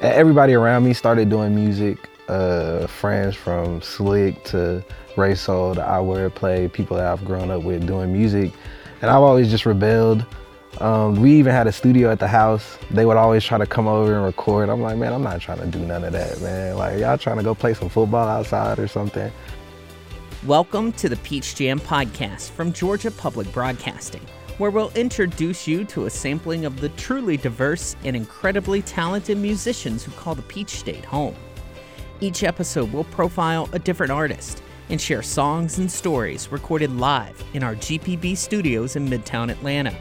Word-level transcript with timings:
everybody 0.00 0.54
around 0.54 0.84
me 0.84 0.92
started 0.92 1.28
doing 1.28 1.54
music. 1.54 2.08
Uh, 2.28 2.86
friends 2.86 3.34
from 3.34 3.80
Slick 3.82 4.44
to 4.44 4.84
Ray 5.16 5.34
Soul 5.34 5.74
to 5.74 5.82
I 5.82 5.98
Wordplay, 5.98 6.72
people 6.72 6.96
that 6.96 7.06
I've 7.06 7.24
grown 7.24 7.50
up 7.50 7.62
with 7.62 7.86
doing 7.86 8.12
music. 8.12 8.52
And 9.00 9.10
I've 9.10 9.22
always 9.22 9.50
just 9.50 9.66
rebelled. 9.66 10.24
Um, 10.80 11.16
we 11.16 11.32
even 11.32 11.52
had 11.52 11.66
a 11.66 11.72
studio 11.72 12.10
at 12.10 12.20
the 12.20 12.28
house. 12.28 12.78
They 12.90 13.06
would 13.06 13.16
always 13.16 13.42
try 13.44 13.58
to 13.58 13.66
come 13.66 13.88
over 13.88 14.14
and 14.14 14.24
record. 14.24 14.68
I'm 14.68 14.82
like, 14.82 14.96
man, 14.98 15.12
I'm 15.12 15.22
not 15.22 15.40
trying 15.40 15.58
to 15.58 15.66
do 15.66 15.80
none 15.80 16.04
of 16.04 16.12
that, 16.12 16.40
man. 16.40 16.76
Like, 16.76 17.00
y'all 17.00 17.18
trying 17.18 17.38
to 17.38 17.42
go 17.42 17.54
play 17.54 17.74
some 17.74 17.88
football 17.88 18.28
outside 18.28 18.78
or 18.78 18.86
something. 18.86 19.32
Welcome 20.46 20.92
to 20.92 21.08
the 21.08 21.16
Peach 21.16 21.56
Jam 21.56 21.80
podcast 21.80 22.50
from 22.50 22.72
Georgia 22.72 23.10
Public 23.10 23.50
Broadcasting, 23.52 24.24
where 24.58 24.70
we'll 24.72 24.90
introduce 24.96 25.66
you 25.66 25.84
to 25.84 26.06
a 26.06 26.10
sampling 26.10 26.64
of 26.64 26.80
the 26.80 26.88
truly 26.90 27.36
diverse 27.36 27.96
and 28.04 28.14
incredibly 28.14 28.82
talented 28.82 29.38
musicians 29.38 30.02
who 30.02 30.10
call 30.12 30.34
the 30.34 30.42
Peach 30.42 30.70
State 30.70 31.04
home. 31.04 31.36
Each 32.20 32.42
episode 32.42 32.92
will 32.92 33.04
profile 33.04 33.68
a 33.72 33.78
different 33.78 34.10
artist 34.10 34.62
and 34.90 35.00
share 35.00 35.22
songs 35.22 35.78
and 35.78 35.90
stories 35.90 36.50
recorded 36.50 36.90
live 36.96 37.42
in 37.54 37.62
our 37.62 37.76
GPB 37.76 38.36
studios 38.36 38.96
in 38.96 39.08
Midtown 39.08 39.50
Atlanta. 39.50 39.94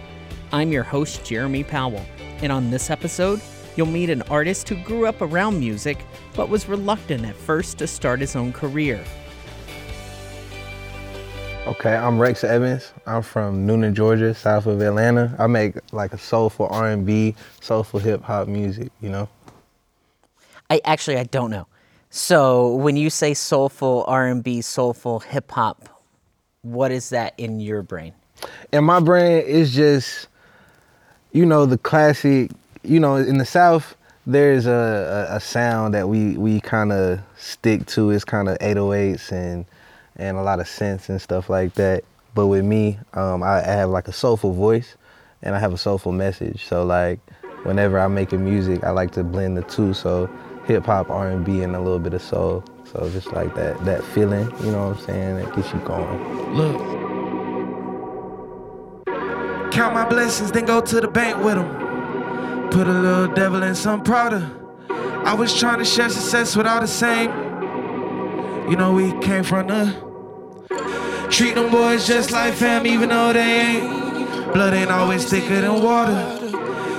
I'm 0.52 0.72
your 0.72 0.84
host, 0.84 1.24
Jeremy 1.24 1.64
Powell, 1.64 2.06
and 2.40 2.52
on 2.52 2.72
this 2.72 2.90
episode, 2.90 3.42
you'll 3.76 3.86
meet 3.86 4.10
an 4.10 4.24
artist 4.24 4.68
who 4.70 4.84
grew 4.84 5.06
up 5.06 5.22
around 5.22 5.60
music 5.60 6.04
but 6.34 6.50
was 6.50 6.68
reluctant 6.68 7.26
at 7.26 7.36
first 7.36 7.78
to 7.78 7.86
start 7.86 8.20
his 8.20 8.36
own 8.36 8.52
career. 8.52 9.04
Okay, 11.68 11.94
I'm 11.94 12.18
Rex 12.18 12.46
Evans. 12.46 12.94
I'm 13.06 13.22
from 13.22 13.68
Newnan, 13.68 13.94
Georgia, 13.94 14.34
south 14.34 14.68
of 14.68 14.80
Atlanta. 14.80 15.36
I 15.38 15.48
make 15.48 15.76
like 15.92 16.14
a 16.14 16.18
soulful 16.18 16.68
R&B, 16.68 17.36
soulful 17.60 18.00
hip 18.00 18.24
hop 18.24 18.48
music, 18.48 18.90
you 19.02 19.10
know? 19.10 19.28
I 20.70 20.80
actually 20.86 21.18
I 21.18 21.26
don't 21.26 21.52
know. 21.52 21.68
So 22.10 22.74
when 22.76 22.96
you 22.96 23.10
say 23.10 23.34
soulful 23.34 24.06
R&B, 24.08 24.62
soulful 24.62 25.20
hip 25.20 25.52
hop, 25.52 25.90
what 26.62 26.90
is 26.90 27.10
that 27.10 27.34
in 27.38 27.60
your 27.60 27.82
brain? 27.82 28.14
In 28.72 28.86
my 28.86 29.02
brain, 29.02 29.44
it's 29.46 29.74
just, 29.74 30.30
you 31.34 31.46
know, 31.46 31.66
the 31.66 31.78
classic. 31.78 32.50
You 32.84 33.02
know, 33.02 33.18
in 33.18 33.40
the 33.40 33.46
South, 33.46 33.98
there's 34.26 34.68
a, 34.68 35.28
a, 35.32 35.36
a 35.36 35.40
sound 35.42 35.96
that 35.96 36.08
we 36.08 36.38
we 36.38 36.62
kind 36.62 36.94
of 36.94 37.20
stick 37.36 37.88
to. 37.88 38.12
It's 38.12 38.24
kind 38.24 38.48
of 38.48 38.58
808s 38.60 39.34
and 39.34 39.66
and 40.18 40.38
a 40.38 40.42
lot 40.42 40.60
of 40.60 40.68
synths 40.68 41.10
and 41.10 41.22
stuff 41.22 41.50
like 41.50 41.76
that. 41.76 42.04
But 42.36 42.48
with 42.48 42.66
me, 42.66 43.00
um, 43.14 43.42
I, 43.42 43.62
I 43.62 43.72
have 43.72 43.90
like 43.90 44.08
a 44.08 44.14
soulful 44.14 44.54
voice, 44.54 44.96
and 45.42 45.56
I 45.56 45.60
have 45.60 45.74
a 45.74 45.78
soulful 45.78 46.12
message. 46.12 46.66
So 46.66 46.84
like, 46.84 47.20
whenever 47.64 48.00
I'm 48.00 48.14
making 48.14 48.44
music, 48.44 48.84
I 48.84 48.92
like 48.92 49.12
to 49.12 49.24
blend 49.24 49.58
the 49.58 49.64
two. 49.64 49.94
So 49.94 50.30
hip 50.66 50.86
hop, 50.86 51.10
R&B, 51.10 51.62
and 51.64 51.76
a 51.76 51.80
little 51.80 52.00
bit 52.00 52.14
of 52.14 52.22
soul. 52.22 52.64
So 52.92 53.10
just 53.10 53.32
like 53.34 53.56
that 53.56 53.84
that 53.86 54.04
feeling, 54.04 54.52
you 54.64 54.72
know 54.72 54.90
what 54.90 54.98
I'm 54.98 55.06
saying, 55.06 55.36
that 55.38 55.56
gets 55.56 55.74
you 55.74 55.80
going. 55.80 56.56
Look. 56.56 56.98
Count 59.72 59.94
my 59.94 60.08
blessings, 60.08 60.52
then 60.52 60.66
go 60.66 60.82
to 60.82 61.02
the 61.02 61.08
bank 61.08 61.44
with 61.44 61.56
them. 61.56 62.70
Put 62.70 62.88
a 62.88 62.94
little 62.94 63.28
devil 63.34 63.64
in 63.64 63.76
some 63.76 64.04
Prada. 64.04 64.54
I 64.90 65.34
was 65.34 65.58
trying 65.58 65.80
to 65.80 65.86
share 65.86 66.10
success 66.10 66.56
with 66.56 66.66
all 66.66 66.80
the 66.80 66.88
same. 66.88 67.30
You 68.70 68.76
know 68.76 68.94
we 68.94 69.12
came 69.20 69.44
from 69.44 69.68
the. 69.68 70.07
Treat 71.38 71.54
them 71.54 71.70
boys 71.70 72.08
just 72.08 72.32
like 72.32 72.56
fam, 72.56 72.88
even 72.88 73.10
though 73.10 73.32
they 73.32 73.62
ain't. 73.62 74.54
Blood 74.54 74.74
ain't 74.74 74.90
always 74.90 75.30
thicker 75.30 75.62
than 75.62 75.84
water. 75.84 76.18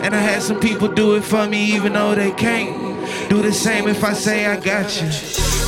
And 0.00 0.14
I 0.14 0.20
had 0.20 0.42
some 0.42 0.60
people 0.60 0.86
do 0.86 1.16
it 1.16 1.24
for 1.24 1.48
me, 1.48 1.74
even 1.74 1.94
though 1.94 2.14
they 2.14 2.30
can't. 2.30 2.70
Do 3.28 3.42
the 3.42 3.52
same 3.52 3.88
if 3.88 4.04
I 4.04 4.12
say 4.12 4.46
I 4.46 4.60
got 4.60 4.94
you. 5.02 5.08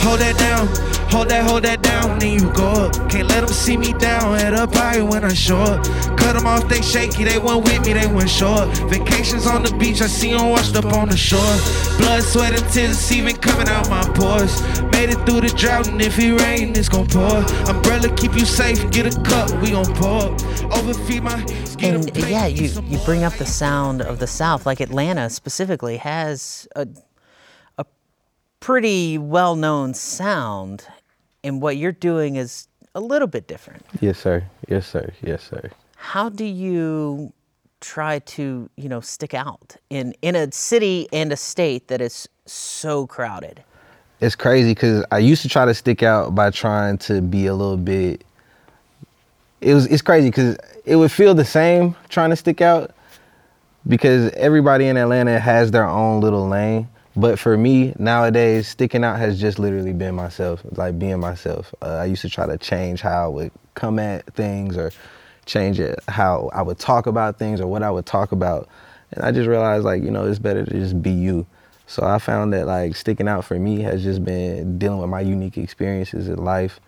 Hold 0.05 0.21
that 0.21 0.37
down, 0.39 0.69
hold 1.11 1.29
that, 1.29 1.49
hold 1.49 1.65
that 1.65 1.83
down, 1.83 2.19
then 2.19 2.41
you 2.41 2.53
go 2.53 2.87
up. 2.87 3.11
Can't 3.11 3.29
let 3.29 3.41
them 3.41 3.49
see 3.49 3.77
me 3.77 3.93
down, 3.95 4.39
head 4.39 4.55
up 4.55 4.75
high 4.75 5.03
when 5.03 5.25
I 5.25 5.33
show 5.35 5.59
up. 5.59 5.85
Cut 6.17 6.35
them 6.35 6.47
off, 6.47 6.69
they 6.69 6.81
shaky, 6.83 7.25
they 7.25 7.39
went 7.39 7.65
with 7.65 7.85
me, 7.85 7.93
they 7.93 8.07
went 8.07 8.31
short. 8.31 8.69
Vacations 8.89 9.47
on 9.47 9.63
the 9.63 9.75
beach, 9.77 10.01
I 10.01 10.07
see 10.07 10.33
them 10.33 10.51
washed 10.51 10.77
up 10.77 10.87
on 10.87 11.09
the 11.09 11.17
shore. 11.17 11.55
Blood, 11.99 12.23
sweat, 12.23 12.61
and 12.61 12.73
tears, 12.73 13.13
even 13.13 13.37
coming 13.37 13.69
out 13.69 13.89
my 13.91 14.03
pores. 14.15 14.63
Made 14.93 15.11
it 15.11 15.21
through 15.27 15.43
the 15.43 15.53
drought, 15.57 15.89
and 15.89 16.01
if 16.01 16.19
it 16.19 16.41
rain, 16.41 16.77
it's 16.77 16.89
gon' 16.89 17.07
pour. 17.07 17.45
Umbrella 17.69 18.15
keep 18.17 18.35
you 18.35 18.45
safe, 18.45 18.91
get 18.91 19.07
a 19.07 19.23
cup, 19.23 19.51
we 19.61 19.73
gon' 19.73 19.93
pour. 19.97 20.33
Overfeed 20.73 21.23
my. 21.23 21.45
And 21.81 22.15
yeah, 22.17 22.47
you, 22.47 22.69
you 22.83 22.99
bring 23.05 23.25
up 23.25 23.35
the 23.35 23.47
sound 23.47 24.03
of 24.03 24.19
the 24.19 24.27
South, 24.27 24.67
like 24.67 24.81
Atlanta 24.81 25.31
specifically 25.31 25.97
has 25.97 26.69
a 26.77 26.87
pretty 28.61 29.17
well 29.17 29.57
known 29.57 29.95
sound, 29.95 30.87
and 31.45 31.61
what 31.61 31.77
you're 31.77 31.93
doing 31.93 32.37
is 32.37 32.69
a 32.95 33.01
little 33.01 33.29
bit 33.29 33.47
different. 33.47 33.85
Yes, 34.01 34.19
sir. 34.19 34.45
Yes, 34.69 34.87
sir. 34.87 35.13
Yes, 35.23 35.43
sir. 35.43 35.71
How 35.97 36.29
do 36.29 36.45
you 36.45 37.33
try 37.81 38.19
to, 38.19 38.69
you 38.77 38.89
know, 38.89 39.01
stick 39.01 39.35
out 39.35 39.77
in 39.91 40.15
in 40.23 40.37
a 40.37 40.51
city 40.53 41.09
and 41.13 41.33
a 41.33 41.37
state 41.37 41.89
that 41.89 42.01
is 42.01 42.29
so 42.47 43.07
crowded? 43.07 43.63
It's 44.21 44.37
crazy 44.37 44.73
because 44.73 45.05
I 45.11 45.19
used 45.19 45.43
to 45.43 45.49
try 45.49 45.65
to 45.65 45.75
stick 45.75 46.03
out 46.03 46.35
by 46.35 46.51
trying 46.51 46.99
to 46.99 47.23
be 47.23 47.47
a 47.47 47.55
little 47.55 47.77
bit. 47.77 48.25
It 49.61 49.75
was 49.75 49.87
it's 49.87 50.03
crazy 50.03 50.29
because 50.29 50.57
it 50.85 50.97
would 50.97 51.13
feel 51.13 51.35
the 51.35 51.45
same 51.45 51.95
trying 52.09 52.31
to 52.31 52.37
stick 52.37 52.61
out 52.61 52.93
because 53.87 54.31
everybody 54.33 54.87
in 54.89 54.97
Atlanta 54.97 55.39
has 55.39 55.71
their 55.71 55.87
own 55.87 56.21
little 56.21 56.49
lane. 56.49 56.89
But 57.17 57.39
for 57.39 57.57
me 57.57 57.93
nowadays, 57.99 58.69
sticking 58.69 59.05
out 59.05 59.19
has 59.19 59.41
just 59.41 59.59
literally 59.59 59.93
been 59.93 60.15
myself, 60.15 60.63
like 60.73 60.99
being 60.99 61.19
myself. 61.19 61.75
Uh, 61.83 61.97
I 61.97 62.05
used 62.05 62.23
to 62.23 62.29
try 62.29 62.47
to 62.47 62.57
change 62.57 63.01
how 63.01 63.25
I 63.25 63.29
would 63.29 63.53
come 63.75 63.99
at 63.99 64.27
things 64.35 64.77
or 64.77 64.93
change 65.47 65.81
it 65.81 65.99
how 66.07 66.49
I 66.53 66.63
would 66.63 66.79
talk 66.79 67.07
about 67.07 67.39
things 67.39 67.61
or 67.61 67.67
what 67.67 67.83
I 67.83 67.91
would 67.91 68.07
talk 68.07 68.31
about. 68.31 68.69
And 69.13 69.25
I 69.25 69.33
just 69.33 69.49
realized 69.49 69.85
like, 69.85 70.03
you 70.03 70.11
know, 70.11 70.27
it's 70.27 70.39
better 70.39 70.65
to 70.65 70.71
just 70.71 71.03
be 71.03 71.11
you. 71.11 71.47
So 71.87 72.05
I 72.07 72.19
found 72.19 72.53
that 72.53 72.67
like 72.67 72.95
sticking 72.95 73.27
out 73.27 73.45
for 73.45 73.59
me 73.59 73.81
has 73.83 74.05
just 74.05 74.25
been 74.25 74.79
dealing 74.79 75.01
with 75.01 75.11
my 75.11 75.21
unique 75.21 75.59
experiences 75.59 76.29
in 76.29 76.37
life 76.37 76.79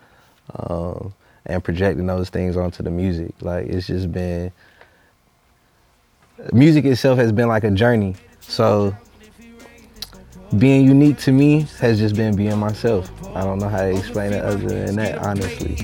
um, 0.55 1.13
and 1.45 1.61
projecting 1.61 2.07
those 2.07 2.29
things 2.29 2.55
onto 2.55 2.83
the 2.83 2.89
music. 2.89 3.33
Like 3.41 3.67
it's 3.67 3.87
just 3.87 4.09
been, 4.13 4.53
music 6.53 6.85
itself 6.85 7.19
has 7.19 7.33
been 7.33 7.49
like 7.49 7.65
a 7.65 7.71
journey. 7.71 8.15
So 8.39 8.95
being 10.57 10.85
unique 10.85 11.17
to 11.17 11.31
me 11.31 11.65
has 11.79 11.99
just 11.99 12.15
been 12.15 12.35
being 12.35 12.57
myself. 12.57 13.09
I 13.35 13.41
don't 13.41 13.59
know 13.59 13.69
how 13.69 13.81
to 13.81 13.97
explain 13.97 14.33
it 14.33 14.43
other 14.43 14.57
than 14.57 14.95
that, 14.97 15.17
honestly. 15.19 15.77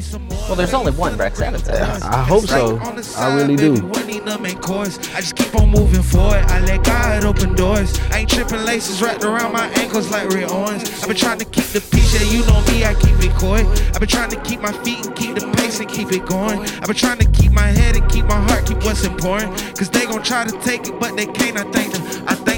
Well, 0.48 0.56
there's 0.56 0.74
only 0.74 0.92
one 0.92 1.18
Rex 1.18 1.42
Evans. 1.42 1.68
I 1.68 2.24
hope 2.24 2.46
so. 2.46 2.80
I 3.18 3.36
really 3.36 3.56
do. 3.56 3.90
I 3.94 5.22
just 5.22 5.36
keep 5.36 5.56
on 5.56 5.70
moving 5.70 6.04
forward. 6.04 6.44
I 6.48 6.60
let 6.62 6.84
God 6.84 7.26
open 7.26 7.56
doors. 7.56 8.00
I 8.12 8.20
ain't 8.20 8.30
tripping 8.30 8.64
laces 8.64 9.02
wrapped 9.02 9.24
around 9.24 9.54
my 9.54 9.68
ankles 9.80 10.12
like 10.12 10.30
Rick 10.30 10.50
Owens. 10.52 10.84
I've 11.02 11.08
been 11.08 11.18
trying 11.18 11.40
to 11.40 11.46
keep 11.46 11.66
the 11.66 11.82
peace, 11.82 12.14
yeah, 12.14 12.30
you 12.30 12.46
know 12.46 12.62
me, 12.72 12.86
I 12.86 12.94
keep 12.96 13.18
it 13.20 13.36
coy. 13.38 13.66
I've 13.94 14.00
been 14.00 14.10
trying 14.10 14.30
to 14.32 14.42
keep 14.42 14.60
my 14.60 14.72
feet 14.84 15.06
and 15.06 15.16
keep 15.16 15.36
the 15.36 15.50
pace 15.58 15.80
and 15.80 15.90
keep 15.90 16.12
it 16.12 16.26
going. 16.26 16.60
I've 16.60 16.88
been 16.88 16.96
trying 16.96 17.20
to 17.20 17.30
keep 17.32 17.52
my 17.52 17.68
head 17.68 17.96
and 17.96 18.10
keep 18.10 18.26
my 18.26 18.40
heart, 18.50 18.66
keep 18.66 18.84
what's 18.84 19.04
important. 19.06 19.56
Cause 19.78 19.90
they 19.90 20.06
gon' 20.06 20.24
try 20.24 20.46
to 20.46 20.60
take 20.62 20.88
it, 20.88 21.00
but 21.00 21.16
they 21.16 21.26
can't. 21.26 21.58
I 21.58 21.64
thank 21.72 21.94
them. 21.94 22.04
I 22.28 22.36
thank 22.36 22.49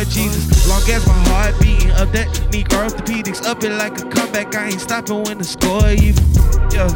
Jesus. 0.00 0.68
Long 0.68 0.82
as 0.88 1.06
my 1.06 1.12
heart 1.28 1.54
beating 1.60 1.90
up 1.92 2.10
that 2.12 2.26
Negro 2.50 2.88
orthopedics 2.88 3.44
up 3.44 3.62
it 3.62 3.72
like 3.72 4.00
a 4.00 4.08
comeback. 4.08 4.54
I 4.54 4.68
ain't 4.68 4.80
stopping 4.80 5.22
when 5.24 5.38
the 5.38 5.44
score 5.44 5.88
even. 5.90 6.24
Yeah, 6.72 6.88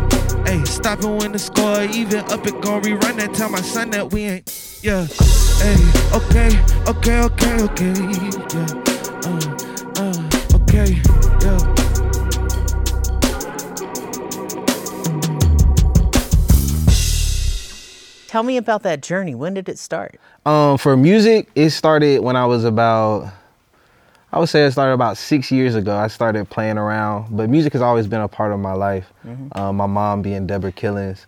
hey, 0.47 0.65
stopping 0.65 1.17
when 1.19 1.33
the 1.33 1.39
score 1.39 1.83
even. 1.83 2.21
Up 2.33 2.47
it 2.47 2.61
gon' 2.63 2.83
rerun 2.83 3.17
that. 3.17 3.35
Tell 3.35 3.51
my 3.51 3.61
son 3.61 3.91
that 3.91 4.13
we 4.13 4.25
ain't. 4.25 4.81
Yeah, 4.83 5.07
hey, 5.61 5.77
okay, 6.15 6.51
okay, 6.89 7.21
okay, 7.21 7.63
okay. 7.69 7.95
Yeah, 8.55 8.67
uh, 9.29 9.41
uh, 10.01 10.57
okay, 10.57 11.03
Tell 18.29 18.43
me 18.43 18.57
about 18.57 18.83
that 18.83 19.03
journey. 19.03 19.35
When 19.35 19.55
did 19.55 19.69
it 19.69 19.79
start? 19.79 20.19
Um, 20.45 20.79
for 20.79 20.97
music, 20.97 21.49
it 21.55 21.71
started 21.71 22.21
when 22.21 22.37
I 22.37 22.45
was 22.47 22.65
about, 22.65 23.33
I 24.33 24.39
would 24.39 24.49
say 24.49 24.65
it 24.65 24.73
started 24.73 24.93
about 24.93 25.17
six 25.17 25.51
years 25.53 25.75
ago. 25.75 25.97
I 25.97 26.09
started 26.09 26.49
playing 26.51 26.79
around, 26.79 27.37
but 27.37 27.49
music 27.49 27.73
has 27.73 27.83
always 27.83 28.07
been 28.07 28.21
a 28.21 28.29
part 28.29 28.53
of 28.53 28.59
my 28.59 28.73
life. 28.73 29.13
Mm-hmm. 29.25 29.59
Um, 29.59 29.77
my 29.77 29.87
mom 29.87 30.23
being 30.23 30.47
Deborah 30.47 30.73
Killings, 30.73 31.27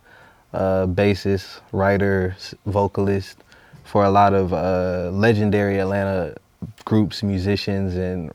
uh, 0.53 0.87
bassist, 0.87 1.61
writer, 1.73 2.37
vocalist 2.67 3.39
for 3.85 4.05
a 4.05 4.11
lot 4.11 4.35
of 4.35 4.53
uh, 4.53 5.11
legendary 5.13 5.79
Atlanta 5.79 6.37
groups, 6.85 7.23
musicians, 7.23 7.95
and 7.95 8.33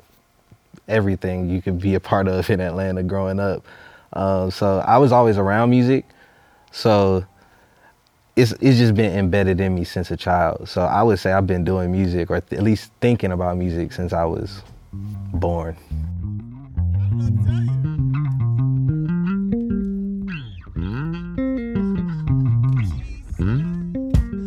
everything 0.87 1.49
you 1.49 1.61
could 1.61 1.79
be 1.79 1.95
a 1.95 1.99
part 1.99 2.27
of 2.27 2.49
in 2.49 2.59
Atlanta 2.59 3.03
growing 3.03 3.39
up. 3.39 3.65
Um, 4.13 4.51
so 4.51 4.79
I 4.79 4.97
was 4.97 5.11
always 5.11 5.37
around 5.37 5.69
music. 5.69 6.05
So 6.71 7.25
it's 8.35 8.51
it's 8.53 8.77
just 8.79 8.95
been 8.95 9.17
embedded 9.17 9.61
in 9.61 9.75
me 9.75 9.83
since 9.83 10.09
a 10.11 10.17
child. 10.17 10.67
So 10.67 10.81
I 10.81 11.03
would 11.03 11.19
say 11.19 11.31
I've 11.31 11.47
been 11.47 11.63
doing 11.63 11.91
music, 11.91 12.31
or 12.31 12.41
th- 12.41 12.57
at 12.57 12.63
least 12.63 12.91
thinking 12.99 13.31
about 13.31 13.57
music, 13.57 13.93
since 13.93 14.13
I 14.13 14.25
was 14.25 14.63
born. 15.33 15.77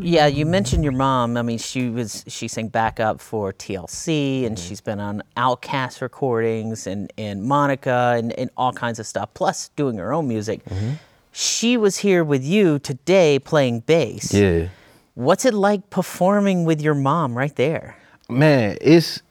Yeah, 0.02 0.28
you 0.28 0.46
mentioned 0.46 0.84
your 0.84 0.92
mom. 0.92 1.36
I 1.36 1.42
mean, 1.42 1.58
she 1.58 1.90
was 1.90 2.24
she 2.28 2.46
sang 2.46 2.68
backup 2.68 3.20
for 3.20 3.52
TLC, 3.52 4.46
and 4.46 4.56
mm-hmm. 4.56 4.68
she's 4.68 4.80
been 4.80 5.00
on 5.00 5.22
OutKast 5.36 6.00
recordings 6.00 6.86
and 6.86 7.12
and 7.18 7.42
Monica 7.42 8.14
and, 8.16 8.32
and 8.32 8.50
all 8.56 8.72
kinds 8.72 8.98
of 8.98 9.06
stuff. 9.06 9.34
Plus, 9.34 9.68
doing 9.70 9.98
her 9.98 10.12
own 10.12 10.26
music. 10.26 10.64
Mm-hmm. 10.64 10.92
She 11.38 11.76
was 11.76 11.98
here 11.98 12.24
with 12.24 12.42
you 12.42 12.78
today 12.78 13.38
playing 13.38 13.80
bass. 13.80 14.32
Yeah. 14.32 14.68
What's 15.14 15.44
it 15.44 15.52
like 15.52 15.90
performing 15.90 16.64
with 16.64 16.80
your 16.80 16.94
mom 16.94 17.36
right 17.36 17.54
there? 17.56 17.96
man, 18.28 18.76
it's 18.80 19.22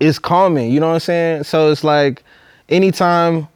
it's 0.00 0.18
calming. 0.18 0.70
You 0.70 0.80
know 0.80 0.88
what 0.88 0.94
I'm 0.94 1.00
saying? 1.00 1.44
So 1.44 1.70
it's 1.70 1.84
like 1.84 2.22
anytime 2.68 3.48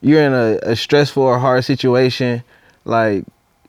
you're 0.00 0.22
in 0.22 0.32
a, 0.32 0.58
a 0.62 0.76
stressful 0.76 1.22
or 1.22 1.38
hard 1.38 1.64
situation, 1.64 2.42
like 2.84 3.24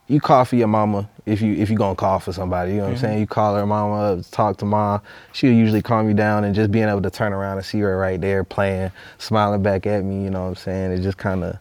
you 0.07 0.19
call 0.19 0.43
for 0.45 0.55
your 0.55 0.67
mama 0.67 1.09
if 1.25 1.41
you 1.41 1.53
if 1.53 1.69
you're 1.69 1.77
gonna 1.77 1.95
call 1.95 2.19
for 2.19 2.33
somebody. 2.33 2.71
You 2.71 2.77
know 2.77 2.83
what 2.83 2.89
I'm 2.89 2.95
mm-hmm. 2.95 3.05
saying? 3.05 3.19
You 3.19 3.27
call 3.27 3.55
her 3.55 3.65
mama 3.65 4.17
up, 4.19 4.31
talk 4.31 4.57
to 4.57 4.65
mom. 4.65 5.01
She'll 5.31 5.53
usually 5.53 5.81
calm 5.81 6.07
you 6.07 6.13
down, 6.13 6.43
and 6.43 6.53
just 6.53 6.71
being 6.71 6.89
able 6.89 7.01
to 7.01 7.09
turn 7.09 7.33
around 7.33 7.57
and 7.57 7.65
see 7.65 7.79
her 7.79 7.97
right 7.97 8.19
there 8.19 8.43
playing, 8.43 8.91
smiling 9.17 9.63
back 9.63 9.87
at 9.87 10.03
me. 10.03 10.23
You 10.23 10.29
know 10.29 10.43
what 10.43 10.49
I'm 10.49 10.55
saying? 10.55 10.91
It 10.91 11.01
just 11.01 11.17
kind 11.17 11.43
of 11.43 11.57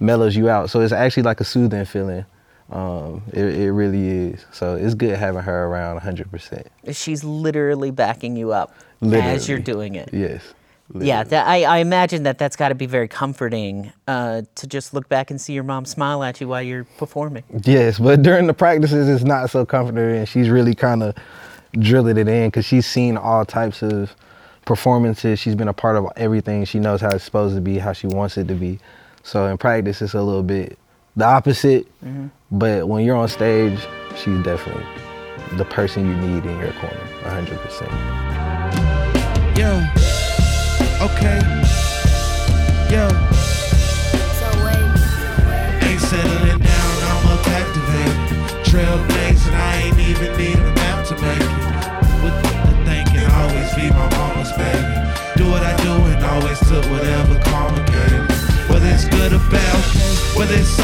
mellows 0.00 0.36
you 0.36 0.48
out. 0.48 0.70
So 0.70 0.80
it's 0.80 0.92
actually 0.92 1.24
like 1.24 1.40
a 1.40 1.44
soothing 1.44 1.84
feeling. 1.84 2.24
Um, 2.70 3.22
it, 3.32 3.44
it 3.44 3.72
really 3.72 4.08
is. 4.08 4.44
So 4.52 4.74
it's 4.74 4.94
good 4.94 5.16
having 5.16 5.42
her 5.42 5.66
around 5.66 6.00
100%. 6.00 6.66
She's 6.92 7.22
literally 7.22 7.90
backing 7.90 8.36
you 8.36 8.52
up 8.52 8.74
as 9.02 9.48
you're 9.48 9.58
doing 9.58 9.94
it. 9.94 10.10
Yes. 10.12 10.54
Yeah, 10.94 11.24
that, 11.24 11.46
I, 11.46 11.64
I 11.64 11.78
imagine 11.78 12.24
that 12.24 12.38
that's 12.38 12.56
got 12.56 12.68
to 12.68 12.74
be 12.74 12.86
very 12.86 13.08
comforting 13.08 13.90
uh, 14.06 14.42
to 14.54 14.66
just 14.66 14.92
look 14.92 15.08
back 15.08 15.30
and 15.30 15.40
see 15.40 15.54
your 15.54 15.62
mom 15.62 15.86
smile 15.86 16.22
at 16.22 16.40
you 16.40 16.48
while 16.48 16.62
you're 16.62 16.84
performing. 16.98 17.42
Yes, 17.64 17.98
but 17.98 18.22
during 18.22 18.46
the 18.46 18.54
practices, 18.54 19.08
it's 19.08 19.24
not 19.24 19.50
so 19.50 19.64
comfortable, 19.64 20.02
and 20.02 20.28
she's 20.28 20.50
really 20.50 20.74
kind 20.74 21.02
of 21.02 21.14
drilling 21.72 22.18
it 22.18 22.28
in 22.28 22.48
because 22.48 22.66
she's 22.66 22.86
seen 22.86 23.16
all 23.16 23.46
types 23.46 23.82
of 23.82 24.14
performances. 24.66 25.38
She's 25.38 25.54
been 25.54 25.68
a 25.68 25.72
part 25.72 25.96
of 25.96 26.06
everything. 26.16 26.64
She 26.66 26.78
knows 26.78 27.00
how 27.00 27.10
it's 27.10 27.24
supposed 27.24 27.54
to 27.54 27.62
be, 27.62 27.78
how 27.78 27.94
she 27.94 28.06
wants 28.06 28.36
it 28.36 28.46
to 28.48 28.54
be. 28.54 28.78
So 29.24 29.46
in 29.46 29.58
practice, 29.58 30.00
it's 30.02 30.14
a 30.14 30.22
little 30.22 30.42
bit 30.42 30.78
the 31.16 31.24
opposite. 31.24 31.86
Mm-hmm. 32.04 32.28
But 32.52 32.88
when 32.88 33.04
you're 33.04 33.16
on 33.16 33.28
stage, 33.28 33.80
she's 34.16 34.42
definitely 34.42 34.84
the 35.56 35.64
person 35.64 36.06
you 36.06 36.16
need 36.16 36.44
in 36.44 36.58
your 36.58 36.72
corner, 36.72 37.08
100%. 37.22 37.88
Yeah. 39.56 39.90
Okay. 41.00 41.40
Yeah. 42.90 43.33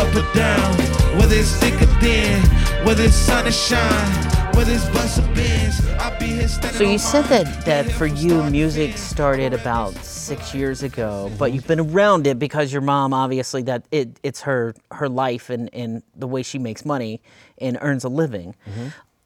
Up 0.01 0.15
or 0.15 0.35
down, 0.35 0.79
whether 1.19 1.37
it's 1.37 1.55
thick 1.57 1.75
or 1.75 1.87
thin, 2.01 2.43
whether 2.87 3.05
it's 3.05 3.15
sun 3.15 3.47
or 3.47 3.53
shine, 3.53 4.55
whether 4.55 4.73
it's 4.73 4.89
bus 4.89 5.19
or 5.19 5.35
bins, 5.35 5.87
I'll 5.99 6.19
be 6.19 6.27
here 6.27 6.49
standing 6.49 6.79
So 6.79 6.85
you 6.85 6.93
on 6.93 6.99
said 6.99 7.25
that, 7.27 7.67
that 7.67 7.93
for 7.93 8.07
you, 8.07 8.43
music 8.45 8.97
started 8.97 9.53
about 9.53 9.95
six 9.97 10.55
years 10.55 10.83
ago, 10.83 11.31
but 11.39 11.53
you've 11.53 11.67
been 11.67 11.81
around 11.81 12.27
it 12.27 12.39
because 12.39 12.73
your 12.73 12.81
mom, 12.81 13.13
obviously, 13.13 13.61
that 13.65 13.85
it, 13.91 14.19
it's 14.23 14.41
her 14.41 14.75
her 14.91 15.09
life 15.09 15.51
and, 15.51 15.69
and 15.75 16.03
the 16.17 16.27
way 16.27 16.43
she 16.43 16.59
makes 16.59 16.87
money 16.87 17.21
and 17.59 17.77
earns 17.83 18.03
a 18.03 18.09
living. 18.09 18.55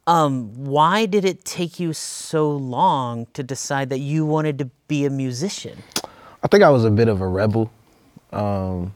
Um, 0.09 0.53
why 0.65 1.07
did 1.07 1.25
it 1.25 1.45
take 1.45 1.79
you 1.79 1.93
so 1.93 2.51
long 2.51 3.27
to 3.35 3.45
decide 3.45 3.91
that 3.91 4.01
you 4.01 4.27
wanted 4.27 4.59
to 4.59 4.71
be 4.89 5.05
a 5.05 5.11
musician? 5.11 5.79
I 6.43 6.49
think 6.49 6.65
I 6.65 6.71
was 6.71 6.85
a 6.85 6.91
bit 6.91 7.07
of 7.07 7.21
a 7.21 7.29
rebel. 7.29 7.71
Um, 8.33 8.93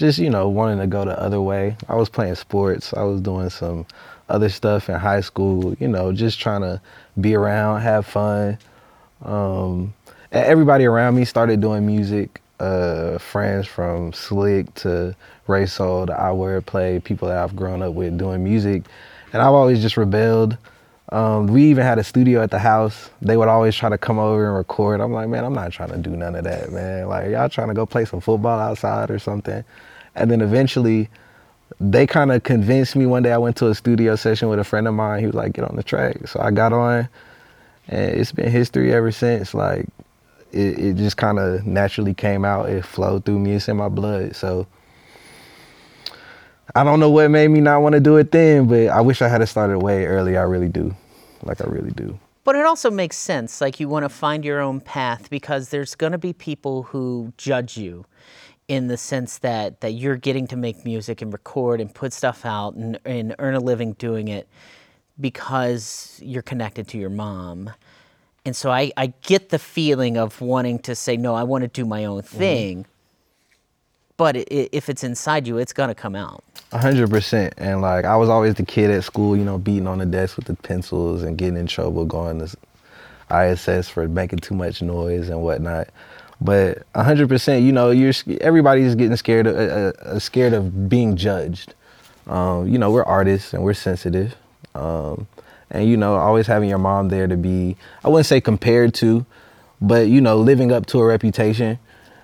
just, 0.00 0.18
you 0.18 0.30
know, 0.30 0.48
wanting 0.48 0.78
to 0.78 0.86
go 0.86 1.04
the 1.04 1.20
other 1.20 1.40
way. 1.40 1.76
I 1.88 1.94
was 1.94 2.08
playing 2.08 2.34
sports. 2.34 2.92
I 2.94 3.02
was 3.02 3.20
doing 3.20 3.50
some 3.50 3.86
other 4.28 4.48
stuff 4.48 4.88
in 4.88 4.96
high 4.96 5.20
school, 5.20 5.74
you 5.78 5.88
know, 5.88 6.12
just 6.12 6.40
trying 6.40 6.62
to 6.62 6.80
be 7.20 7.34
around, 7.34 7.82
have 7.82 8.06
fun. 8.06 8.58
Um, 9.22 9.94
and 10.32 10.46
everybody 10.46 10.86
around 10.86 11.14
me 11.16 11.24
started 11.24 11.60
doing 11.60 11.86
music. 11.86 12.40
Uh, 12.58 13.18
friends 13.18 13.66
from 13.66 14.12
Slick 14.12 14.72
to 14.74 15.14
Ray 15.46 15.66
Soul 15.66 16.06
to 16.06 16.12
I 16.12 16.28
Wordplay, 16.28 17.02
people 17.02 17.28
that 17.28 17.38
I've 17.38 17.54
grown 17.54 17.82
up 17.82 17.94
with 17.94 18.18
doing 18.18 18.42
music. 18.42 18.84
And 19.32 19.42
I've 19.42 19.52
always 19.52 19.80
just 19.82 19.96
rebelled. 19.96 20.56
Um, 21.10 21.48
we 21.48 21.64
even 21.64 21.84
had 21.84 21.98
a 21.98 22.04
studio 22.04 22.42
at 22.42 22.50
the 22.50 22.58
house. 22.58 23.10
They 23.20 23.36
would 23.36 23.48
always 23.48 23.74
try 23.74 23.88
to 23.88 23.98
come 23.98 24.18
over 24.18 24.46
and 24.46 24.56
record. 24.56 25.00
I'm 25.00 25.12
like, 25.12 25.28
man, 25.28 25.44
I'm 25.44 25.54
not 25.54 25.72
trying 25.72 25.90
to 25.90 25.98
do 25.98 26.10
none 26.10 26.36
of 26.36 26.44
that, 26.44 26.70
man. 26.70 27.08
Like, 27.08 27.30
y'all 27.30 27.48
trying 27.48 27.68
to 27.68 27.74
go 27.74 27.84
play 27.84 28.04
some 28.04 28.20
football 28.20 28.58
outside 28.58 29.10
or 29.10 29.18
something. 29.18 29.64
And 30.14 30.30
then 30.30 30.40
eventually, 30.40 31.08
they 31.80 32.06
kind 32.06 32.32
of 32.32 32.42
convinced 32.42 32.96
me 32.96 33.06
one 33.06 33.22
day. 33.22 33.32
I 33.32 33.38
went 33.38 33.56
to 33.56 33.68
a 33.68 33.74
studio 33.74 34.16
session 34.16 34.48
with 34.48 34.58
a 34.58 34.64
friend 34.64 34.88
of 34.88 34.94
mine. 34.94 35.20
He 35.20 35.26
was 35.26 35.34
like, 35.34 35.52
get 35.52 35.64
on 35.64 35.76
the 35.76 35.82
track. 35.82 36.26
So 36.28 36.40
I 36.40 36.50
got 36.50 36.72
on, 36.72 37.08
and 37.88 38.10
it's 38.10 38.32
been 38.32 38.50
history 38.50 38.92
ever 38.92 39.12
since. 39.12 39.54
Like, 39.54 39.86
it, 40.52 40.78
it 40.78 40.96
just 40.96 41.16
kind 41.16 41.38
of 41.38 41.66
naturally 41.66 42.14
came 42.14 42.44
out. 42.44 42.68
It 42.68 42.84
flowed 42.84 43.24
through 43.24 43.38
me. 43.38 43.52
It's 43.52 43.68
in 43.68 43.76
my 43.76 43.88
blood. 43.88 44.34
So 44.34 44.66
I 46.74 46.84
don't 46.84 47.00
know 47.00 47.10
what 47.10 47.30
made 47.30 47.48
me 47.48 47.60
not 47.60 47.82
want 47.82 47.94
to 47.94 48.00
do 48.00 48.16
it 48.16 48.32
then, 48.32 48.66
but 48.66 48.88
I 48.88 49.00
wish 49.00 49.22
I 49.22 49.28
had 49.28 49.46
started 49.48 49.78
way 49.78 50.06
early. 50.06 50.36
I 50.36 50.42
really 50.42 50.68
do. 50.68 50.94
Like, 51.42 51.60
I 51.60 51.64
really 51.64 51.92
do. 51.92 52.18
But 52.44 52.56
it 52.56 52.64
also 52.64 52.90
makes 52.90 53.16
sense. 53.16 53.60
Like 53.60 53.80
you 53.80 53.88
want 53.88 54.04
to 54.04 54.08
find 54.08 54.44
your 54.44 54.60
own 54.60 54.80
path 54.80 55.30
because 55.30 55.68
there's 55.68 55.94
going 55.94 56.12
to 56.12 56.18
be 56.18 56.32
people 56.32 56.84
who 56.84 57.32
judge 57.36 57.76
you 57.76 58.06
in 58.70 58.86
the 58.86 58.96
sense 58.96 59.38
that, 59.38 59.80
that 59.80 59.94
you're 59.94 60.14
getting 60.14 60.46
to 60.46 60.54
make 60.54 60.84
music 60.84 61.20
and 61.20 61.32
record 61.32 61.80
and 61.80 61.92
put 61.92 62.12
stuff 62.12 62.46
out 62.46 62.74
and, 62.74 63.00
and 63.04 63.34
earn 63.40 63.54
a 63.56 63.58
living 63.58 63.94
doing 63.94 64.28
it 64.28 64.48
because 65.20 66.20
you're 66.22 66.40
connected 66.40 66.86
to 66.86 66.96
your 66.96 67.10
mom. 67.10 67.70
And 68.44 68.54
so 68.54 68.70
I, 68.70 68.92
I 68.96 69.12
get 69.22 69.48
the 69.48 69.58
feeling 69.58 70.16
of 70.16 70.40
wanting 70.40 70.78
to 70.80 70.94
say, 70.94 71.16
no, 71.16 71.34
I 71.34 71.42
want 71.42 71.62
to 71.62 71.68
do 71.68 71.84
my 71.84 72.04
own 72.04 72.22
mm-hmm. 72.22 72.38
thing. 72.38 72.86
But 74.16 74.36
i 74.36 74.40
i 74.52 74.68
if 74.70 74.88
it's 74.88 75.02
inside 75.02 75.48
you, 75.48 75.58
it's 75.58 75.72
going 75.72 75.88
to 75.88 75.94
come 75.94 76.14
out. 76.14 76.44
A 76.70 76.78
hundred 76.78 77.10
percent. 77.10 77.54
And 77.56 77.80
like 77.80 78.04
I 78.04 78.16
was 78.16 78.28
always 78.28 78.54
the 78.54 78.64
kid 78.64 78.92
at 78.92 79.02
school, 79.02 79.36
you 79.36 79.44
know, 79.44 79.58
beating 79.58 79.88
on 79.88 79.98
the 79.98 80.06
desk 80.06 80.36
with 80.36 80.44
the 80.44 80.54
pencils 80.54 81.24
and 81.24 81.36
getting 81.36 81.56
in 81.56 81.66
trouble, 81.66 82.04
going 82.04 82.38
to 82.38 82.56
ISS 83.36 83.88
for 83.88 84.06
making 84.06 84.38
too 84.38 84.54
much 84.54 84.80
noise 84.80 85.28
and 85.28 85.42
whatnot. 85.42 85.88
But 86.40 86.84
a 86.94 87.04
hundred 87.04 87.28
percent, 87.28 87.64
you 87.64 87.72
know, 87.72 87.90
you're 87.90 88.12
everybody's 88.40 88.94
getting 88.94 89.16
scared 89.16 89.46
of 89.46 89.56
uh, 89.56 89.98
uh, 90.02 90.18
scared 90.18 90.54
of 90.54 90.88
being 90.88 91.16
judged. 91.16 91.74
Um, 92.26 92.68
you 92.68 92.78
know, 92.78 92.90
we're 92.90 93.04
artists 93.04 93.52
and 93.52 93.62
we're 93.62 93.74
sensitive. 93.74 94.36
Um, 94.74 95.26
and 95.70 95.88
you 95.88 95.96
know, 95.96 96.16
always 96.16 96.46
having 96.46 96.68
your 96.68 96.78
mom 96.78 97.08
there 97.08 97.26
to 97.26 97.36
be, 97.36 97.76
I 98.04 98.08
wouldn't 98.08 98.26
say 98.26 98.40
compared 98.40 98.94
to, 98.94 99.26
but 99.80 100.08
you 100.08 100.20
know, 100.20 100.36
living 100.36 100.72
up 100.72 100.86
to 100.86 101.00
a 101.00 101.04
reputation, 101.04 101.78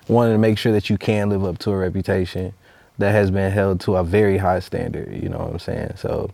wanting 0.08 0.34
to 0.34 0.38
make 0.38 0.58
sure 0.58 0.72
that 0.72 0.88
you 0.88 0.98
can 0.98 1.28
live 1.28 1.44
up 1.44 1.58
to 1.58 1.70
a 1.70 1.76
reputation 1.76 2.54
that 2.98 3.12
has 3.12 3.30
been 3.30 3.52
held 3.52 3.80
to 3.80 3.96
a 3.96 4.04
very 4.04 4.38
high 4.38 4.60
standard. 4.60 5.12
You 5.12 5.28
know 5.28 5.38
what 5.38 5.50
I'm 5.50 5.58
saying? 5.58 5.92
So 5.96 6.30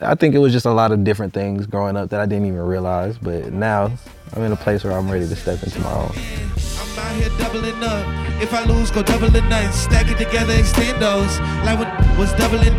I 0.00 0.14
think 0.14 0.34
it 0.34 0.38
was 0.38 0.52
just 0.52 0.66
a 0.66 0.72
lot 0.72 0.92
of 0.92 1.04
different 1.04 1.32
things 1.32 1.66
growing 1.66 1.96
up 1.96 2.10
that 2.10 2.20
I 2.20 2.26
didn't 2.26 2.46
even 2.46 2.60
realize. 2.60 3.16
But 3.18 3.52
now 3.52 3.90
I'm 4.34 4.42
in 4.42 4.52
a 4.52 4.56
place 4.56 4.84
where 4.84 4.92
I'm 4.92 5.10
ready 5.10 5.26
to 5.26 5.36
step 5.36 5.62
into 5.62 5.80
my 5.80 5.92
own. 5.92 6.12
I'm 6.12 6.98
out 6.98 7.14
here 7.16 7.30
doubling 7.38 7.82
up. 7.82 8.42
If 8.42 8.52
I 8.52 8.64
lose, 8.64 8.90
go 8.90 9.02
double 9.02 9.28
the. 9.28 9.40
Stack 9.72 10.10
it 10.10 10.18
together, 10.18 10.52
extend 10.52 11.00
those. 11.00 11.40
Like 11.64 11.78
what 11.78 11.88
was 12.18 12.32
doubling 12.34 12.78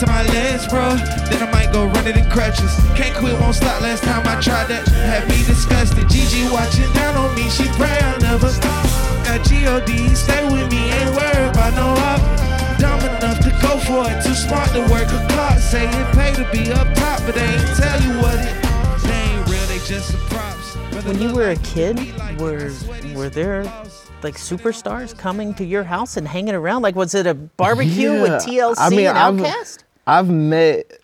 to 0.00 0.06
my 0.06 0.22
legs, 0.32 0.66
bro. 0.68 0.96
Then 1.28 1.42
I 1.42 1.50
might 1.52 1.72
go 1.72 1.86
run 1.86 2.06
it 2.06 2.16
in 2.16 2.28
crutches. 2.30 2.72
Can't 2.96 3.14
quit, 3.14 3.38
won't 3.40 3.54
stop. 3.54 3.82
Last 3.82 4.02
time 4.04 4.26
I 4.26 4.40
tried 4.40 4.68
that, 4.68 4.88
had 4.88 5.28
me 5.28 5.44
disgusted. 5.44 6.08
Gigi 6.08 6.48
watching 6.50 6.90
down 6.94 7.16
on 7.16 7.34
me, 7.34 7.48
she 7.50 7.64
pray 7.76 7.98
I'll 8.00 8.20
never 8.20 8.48
stop. 8.48 8.84
Got 9.24 9.44
G-O-D, 9.44 10.14
stay 10.14 10.44
with 10.44 10.70
me, 10.70 10.90
ain't 10.92 11.10
worried 11.10 11.50
about 11.50 11.74
no 11.74 11.92
up. 11.92 12.45
It, 13.88 14.22
too 14.24 14.34
smart 14.34 14.68
to 14.70 14.80
work 14.92 15.08
a 15.08 15.26
clock. 15.32 15.58
Say 15.58 15.86
it 15.88 16.14
pay 16.14 16.32
to 16.34 16.44
be 16.52 16.72
up 16.72 16.86
top, 16.96 17.20
but 17.26 17.34
they 17.34 17.44
ain't 17.44 17.76
tell 17.76 18.00
you 18.02 18.20
what 18.20 18.34
it. 18.34 18.62
They 19.02 19.12
ain't 19.14 19.48
real, 19.48 19.66
they 19.66 19.78
just 19.86 20.10
some 20.12 20.20
props. 20.28 20.76
Rather 20.92 21.08
When 21.08 21.20
you 21.22 21.34
were 21.34 21.50
a 21.50 21.56
kid, 21.56 21.98
were 22.40 22.70
were 23.14 23.28
there 23.28 23.64
like 24.22 24.34
superstars 24.36 25.16
coming 25.16 25.54
to 25.54 25.64
your 25.64 25.84
house 25.84 26.16
and 26.16 26.26
hanging 26.26 26.54
around? 26.54 26.82
Like, 26.82 26.94
was 26.96 27.14
it 27.14 27.26
a 27.26 27.34
barbecue 27.34 28.12
Yeah. 28.14 28.22
with 28.22 28.42
TLC 28.44 28.74
I 28.78 28.90
mean, 28.90 29.06
and 29.06 29.18
I've- 29.18 29.42
Outkast? 29.42 29.78
I've 30.06 30.28
met 30.28 31.00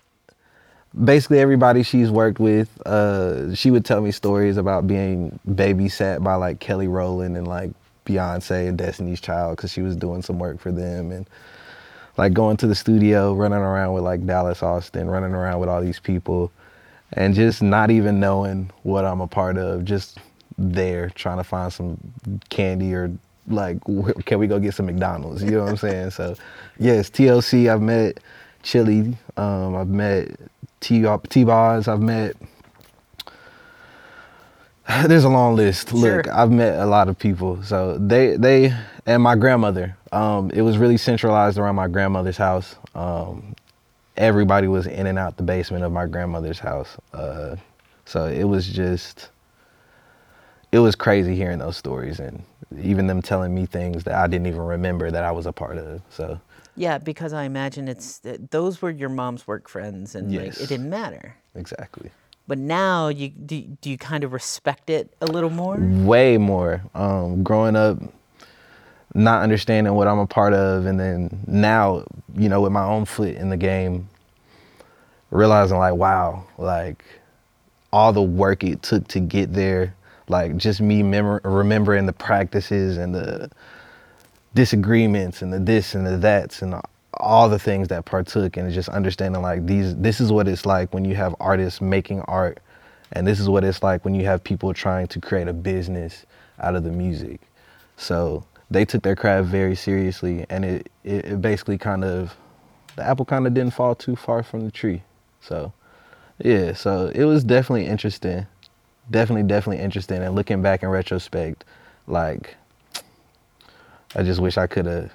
basically 1.04 1.40
everybody 1.40 1.82
she's 1.82 2.10
worked 2.10 2.38
with, 2.38 2.68
uh, 2.86 3.54
she 3.54 3.70
would 3.70 3.84
tell 3.84 4.00
me 4.00 4.10
stories 4.12 4.56
about 4.56 4.86
being 4.86 5.38
babysat 5.48 6.22
by 6.22 6.34
like 6.34 6.60
Kelly 6.60 6.86
Rowland 6.88 7.36
and 7.36 7.46
like 7.48 7.70
Beyonce 8.06 8.68
and 8.68 8.76
Destiny's 8.76 9.20
Child 9.20 9.56
because 9.56 9.72
she 9.72 9.82
was 9.82 9.96
doing 9.96 10.22
some 10.22 10.38
work 10.38 10.58
for 10.60 10.70
them 10.72 11.10
and 11.12 11.26
like 12.16 12.32
going 12.32 12.56
to 12.58 12.66
the 12.66 12.74
studio, 12.74 13.34
running 13.34 13.58
around 13.58 13.94
with 13.94 14.04
like 14.04 14.24
Dallas 14.26 14.62
Austin, 14.62 15.08
running 15.08 15.32
around 15.32 15.60
with 15.60 15.68
all 15.68 15.80
these 15.80 15.98
people, 15.98 16.52
and 17.14 17.34
just 17.34 17.62
not 17.62 17.90
even 17.90 18.20
knowing 18.20 18.70
what 18.82 19.04
I'm 19.04 19.20
a 19.20 19.26
part 19.26 19.56
of, 19.56 19.84
just 19.84 20.18
there 20.58 21.10
trying 21.10 21.38
to 21.38 21.44
find 21.44 21.72
some 21.72 21.98
candy 22.50 22.94
or 22.94 23.10
like 23.48 23.78
can 24.24 24.38
we 24.38 24.46
go 24.46 24.58
get 24.58 24.74
some 24.74 24.86
McDonald's? 24.86 25.42
You 25.42 25.52
know 25.52 25.62
what 25.62 25.70
I'm 25.70 25.76
saying? 25.78 26.10
So 26.10 26.36
yes, 26.78 27.10
TLC. 27.10 27.72
I've 27.72 27.82
met 27.82 28.20
Chili. 28.62 29.16
Um, 29.36 29.76
I've 29.76 29.88
met 29.88 30.28
T 30.80 31.04
T 31.28 31.44
Boz. 31.44 31.88
I've 31.88 32.00
met. 32.00 32.36
There's 35.06 35.24
a 35.24 35.28
long 35.28 35.56
list. 35.56 35.90
Sure. 35.90 36.18
Look, 36.18 36.28
I've 36.28 36.50
met 36.50 36.78
a 36.78 36.86
lot 36.86 37.08
of 37.08 37.18
people. 37.18 37.62
So 37.62 37.98
they 37.98 38.36
they 38.36 38.76
and 39.06 39.22
my 39.22 39.34
grandmother. 39.34 39.96
Um, 40.12 40.50
it 40.50 40.62
was 40.62 40.78
really 40.78 40.96
centralized 40.98 41.58
around 41.58 41.74
my 41.74 41.88
grandmother's 41.88 42.36
house. 42.36 42.76
Um, 42.94 43.54
everybody 44.16 44.68
was 44.68 44.86
in 44.86 45.06
and 45.06 45.18
out 45.18 45.36
the 45.36 45.42
basement 45.42 45.84
of 45.84 45.92
my 45.92 46.06
grandmother's 46.06 46.58
house. 46.58 46.96
Uh, 47.12 47.56
so 48.04 48.26
it 48.26 48.44
was 48.44 48.66
just 48.66 49.30
it 50.70 50.78
was 50.78 50.94
crazy 50.94 51.36
hearing 51.36 51.58
those 51.58 51.76
stories 51.76 52.18
and 52.18 52.42
even 52.80 53.06
them 53.06 53.20
telling 53.20 53.54
me 53.54 53.66
things 53.66 54.04
that 54.04 54.14
I 54.14 54.26
didn't 54.26 54.46
even 54.46 54.60
remember 54.60 55.10
that 55.10 55.24
I 55.24 55.30
was 55.30 55.46
a 55.46 55.52
part 55.52 55.78
of. 55.78 56.00
So 56.10 56.40
Yeah, 56.76 56.98
because 56.98 57.32
I 57.32 57.44
imagine 57.44 57.88
it's 57.88 58.20
those 58.50 58.80
were 58.80 58.90
your 58.90 59.10
mom's 59.10 59.46
work 59.46 59.68
friends, 59.68 60.14
and 60.14 60.34
like, 60.34 60.58
it 60.58 60.68
didn't 60.68 60.90
matter. 60.90 61.36
exactly. 61.54 62.10
But 62.48 62.58
now 62.58 63.08
you 63.08 63.28
do, 63.28 63.62
do 63.80 63.88
you 63.88 63.96
kind 63.96 64.24
of 64.24 64.32
respect 64.32 64.90
it 64.90 65.14
a 65.20 65.26
little 65.26 65.50
more? 65.50 65.76
way 65.78 66.38
more. 66.38 66.82
Um, 66.94 67.42
growing 67.44 67.76
up, 67.76 67.98
not 69.14 69.42
understanding 69.42 69.92
what 69.94 70.08
I'm 70.08 70.18
a 70.18 70.26
part 70.26 70.54
of, 70.54 70.86
and 70.86 70.98
then 70.98 71.44
now, 71.46 72.04
you 72.34 72.48
know, 72.48 72.60
with 72.60 72.72
my 72.72 72.84
own 72.84 73.04
foot 73.04 73.34
in 73.34 73.50
the 73.50 73.56
game, 73.56 74.08
realizing 75.30 75.78
like, 75.78 75.94
wow, 75.94 76.44
like 76.58 77.04
all 77.92 78.12
the 78.12 78.22
work 78.22 78.64
it 78.64 78.82
took 78.82 79.06
to 79.08 79.20
get 79.20 79.52
there, 79.52 79.94
like 80.28 80.56
just 80.56 80.80
me 80.80 81.02
memor- 81.02 81.40
remembering 81.44 82.06
the 82.06 82.12
practices 82.12 82.96
and 82.96 83.14
the 83.14 83.50
disagreements 84.54 85.42
and 85.42 85.52
the 85.52 85.58
this 85.58 85.94
and 85.94 86.06
the 86.06 86.16
that's 86.18 86.62
and 86.62 86.74
all 87.14 87.48
the 87.48 87.58
things 87.58 87.88
that 87.88 88.04
partook 88.04 88.56
and 88.56 88.70
just 88.72 88.88
understanding 88.90 89.40
like 89.40 89.64
these 89.64 89.96
this 89.96 90.20
is 90.20 90.30
what 90.30 90.46
it's 90.46 90.66
like 90.66 90.92
when 90.92 91.04
you 91.06 91.14
have 91.14 91.34
artists 91.40 91.80
making 91.80 92.20
art 92.22 92.58
and 93.12 93.26
this 93.26 93.38
is 93.38 93.48
what 93.48 93.64
it's 93.64 93.82
like 93.82 94.04
when 94.04 94.14
you 94.14 94.24
have 94.24 94.42
people 94.42 94.72
trying 94.72 95.06
to 95.06 95.20
create 95.20 95.48
a 95.48 95.52
business 95.52 96.24
out 96.58 96.74
of 96.74 96.84
the 96.84 96.90
music. 96.90 97.40
So 97.96 98.44
they 98.72 98.84
took 98.84 99.02
their 99.02 99.16
craft 99.16 99.48
very 99.48 99.74
seriously 99.74 100.46
and 100.50 100.64
it, 100.64 100.90
it, 101.04 101.24
it 101.24 101.40
basically 101.40 101.78
kind 101.78 102.04
of 102.04 102.36
the 102.96 103.02
apple 103.02 103.24
kind 103.24 103.46
of 103.46 103.54
didn't 103.54 103.74
fall 103.74 103.94
too 103.94 104.16
far 104.16 104.42
from 104.42 104.64
the 104.64 104.70
tree. 104.70 105.02
So 105.40 105.72
yeah 106.38 106.72
so 106.72 107.12
it 107.14 107.24
was 107.24 107.44
definitely 107.44 107.86
interesting 107.86 108.46
definitely 109.10 109.42
definitely 109.42 109.82
interesting 109.82 110.22
and 110.22 110.34
looking 110.34 110.62
back 110.62 110.82
in 110.82 110.88
retrospect 110.88 111.64
like 112.06 112.56
i 114.16 114.22
just 114.22 114.40
wish 114.40 114.56
i 114.56 114.66
could 114.66 114.86
have 114.86 115.12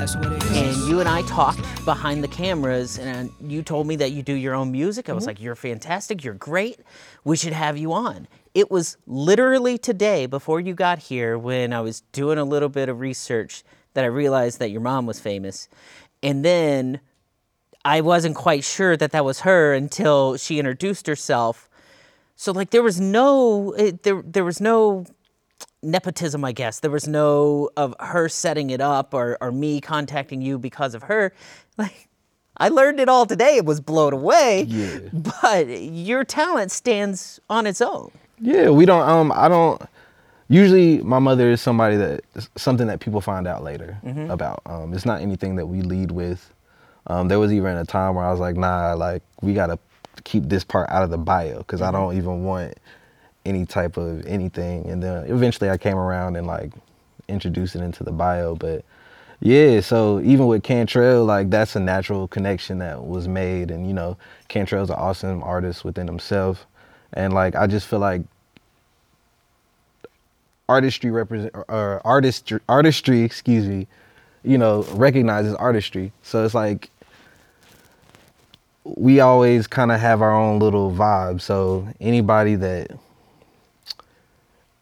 That's 0.09 0.27
what 0.27 0.37
it 0.37 0.43
is. 0.45 0.79
And 0.79 0.89
you 0.89 1.01
and 1.01 1.09
I 1.09 1.21
talked 1.23 1.61
behind 1.85 2.25
the 2.25 2.29
cameras, 2.29 2.99
and 2.99 3.31
you 3.43 3.63
told 3.63 3.87
me 3.87 3.97
that 3.97 4.13
you 4.13 4.23
do 4.23 4.33
your 4.33 4.55
own 4.55 4.73
music. 4.73 5.11
I 5.11 5.13
was 5.13 5.25
mm-hmm. 5.25 5.29
like, 5.29 5.41
You're 5.43 5.55
fantastic. 5.55 6.25
You're 6.25 6.33
great. 6.33 6.81
We 7.25 7.37
should 7.37 7.53
have 7.53 7.77
you 7.77 7.93
on. 7.93 8.27
It 8.55 8.71
was 8.71 8.97
literally 9.07 9.77
today, 9.77 10.25
before 10.25 10.61
you 10.61 10.73
got 10.73 10.99
here, 10.99 11.37
when 11.37 11.75
I 11.75 11.83
was 11.83 12.01
doing 12.13 12.39
a 12.39 12.45
little 12.45 12.71
bit 12.71 12.89
of 12.89 13.01
research, 13.01 13.65
that 13.93 14.05
I 14.05 14.07
realized 14.07 14.59
that 14.61 14.71
your 14.71 14.81
mom 14.81 15.05
was 15.05 15.21
famous. 15.21 15.69
And 16.23 16.43
then 16.43 17.01
I 17.85 18.01
wasn't 18.01 18.35
quite 18.35 18.65
sure 18.65 18.97
that 18.97 19.13
that 19.13 19.27
was 19.27 19.41
her 19.41 19.75
until 19.75 20.39
she 20.39 20.59
introduced 20.59 21.07
herself. 21.07 21.69
So, 22.35 22.53
like, 22.53 22.71
there 22.71 22.83
was 22.83 22.99
no, 22.99 23.73
it, 23.73 24.05
there, 24.05 24.23
there 24.25 24.45
was 24.45 24.61
no 24.61 25.05
nepotism, 25.83 26.45
I 26.45 26.53
guess. 26.53 26.81
There 26.81 26.91
was 26.91 27.07
no 27.09 27.71
of 27.77 27.95
her 28.01 28.29
setting 28.29 28.71
it 28.71 28.81
up 28.81 29.15
or, 29.15 29.39
or 29.41 29.53
me 29.53 29.81
contacting 29.81 30.43
you 30.43 30.59
because 30.59 30.95
of 30.95 31.05
her. 31.05 31.33
Like, 31.79 32.09
I 32.57 32.71
learned 32.71 32.99
it 32.99 33.09
all 33.09 33.25
today. 33.25 33.55
It 33.55 33.65
was 33.65 33.81
blown 33.81 34.13
away. 34.13 34.63
Yeah. 34.63 34.99
But 35.13 35.69
your 35.69 36.25
talent 36.25 36.73
stands 36.73 37.39
on 37.49 37.69
its 37.69 37.81
own. 37.81 38.11
Yeah, 38.41 38.71
we 38.71 38.85
don't. 38.85 39.09
Um, 39.09 39.31
I 39.33 39.47
don't. 39.47 39.81
Usually, 40.49 40.99
my 41.03 41.21
mother 41.21 41.51
is 41.53 41.61
somebody 41.61 41.97
that 41.97 42.23
something 42.57 42.89
that 42.89 42.99
people 42.99 43.21
find 43.21 43.47
out 43.47 43.63
later 43.63 43.99
about. 44.29 44.61
Um, 44.67 44.93
it's 44.93 45.07
not 45.07 45.21
anything 45.21 45.55
that 45.55 45.67
we 45.67 45.83
lead 45.83 46.11
with. 46.11 46.53
Um, 47.07 47.29
there 47.29 47.39
was 47.39 47.53
even 47.53 47.77
a 47.77 47.85
time 47.85 48.17
where 48.17 48.25
I 48.25 48.33
was 48.33 48.41
like, 48.41 48.57
Nah, 48.57 48.95
like 48.95 49.23
we 49.41 49.55
gotta 49.55 49.79
keep 50.25 50.49
this 50.49 50.65
part 50.65 50.91
out 50.91 51.05
of 51.05 51.11
the 51.11 51.19
bio 51.19 51.59
because 51.59 51.81
I 51.81 51.93
don't 51.93 52.17
even 52.17 52.43
want 52.43 52.75
any 53.49 53.67
type 53.67 53.97
of 53.97 54.25
anything. 54.27 54.89
And 54.89 55.03
then 55.03 55.25
eventually, 55.27 55.71
I 55.71 55.79
came 55.79 55.97
around 55.97 56.37
and 56.37 56.47
like 56.47 56.73
introduced 57.29 57.75
it 57.75 57.83
into 57.83 58.05
the 58.05 58.13
bio. 58.13 58.55
But 58.55 58.85
yeah, 59.41 59.81
so 59.81 60.21
even 60.21 60.47
with 60.47 60.63
Cantrell, 60.63 61.25
like 61.25 61.51
that's 61.51 61.77
a 61.77 61.81
natural 61.81 62.29
connection 62.29 62.79
that 62.79 63.05
was 63.05 63.29
made, 63.29 63.71
and 63.71 63.87
you 63.87 63.95
know, 63.95 64.17
Cantrell's 64.49 64.91
an 64.91 64.97
awesome 64.97 65.43
artist 65.43 65.85
within 65.85 66.07
himself, 66.07 66.67
and 67.13 67.33
like 67.33 67.55
I 67.55 67.67
just 67.67 67.87
feel 67.87 68.01
like 68.01 68.23
artistry 70.69 71.11
represent 71.11 71.55
or 71.55 72.01
artistry 72.05 72.61
artistry, 72.69 73.23
excuse 73.23 73.67
me, 73.67 73.87
you 74.43 74.59
know, 74.59 74.83
recognizes 74.95 75.55
artistry. 75.55 76.13
So 76.23 76.45
it's 76.45 76.55
like 76.55 76.91
we 78.85 79.21
always 79.21 79.67
kind 79.67 79.93
of 79.93 80.01
have 80.01 80.23
our 80.23 80.35
own 80.35 80.59
little 80.59 80.91
vibe. 80.91 81.41
So 81.41 81.87
anybody 82.01 82.57
that 82.57 82.91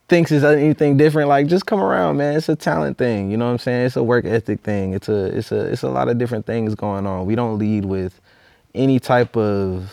thinks 0.09 0.31
it's 0.31 0.45
anything 0.45 0.97
different, 0.97 1.29
like 1.29 1.47
just 1.47 1.67
come 1.67 1.81
around, 1.81 2.17
man. 2.17 2.37
It's 2.37 2.49
a 2.49 2.57
talent 2.57 2.99
thing, 2.99 3.31
you 3.31 3.37
know 3.37 3.47
what 3.47 3.53
I'm 3.53 3.59
saying? 3.59 3.87
It's 3.87 3.97
a 3.97 4.03
work 4.03 4.25
ethic 4.25 4.61
thing. 4.61 4.95
It's 4.95 5.09
a 5.09 5.37
it's 5.37 5.51
a 5.53 5.61
it's 5.67 5.83
a 5.83 5.89
lot 5.89 6.09
of 6.09 6.19
different 6.19 6.47
things 6.47 6.75
going 6.75 7.07
on. 7.07 7.27
We 7.27 7.35
don't 7.35 7.59
lead 7.59 7.85
with 7.85 8.21
any 8.75 9.01
type 9.01 9.37
of 9.37 9.93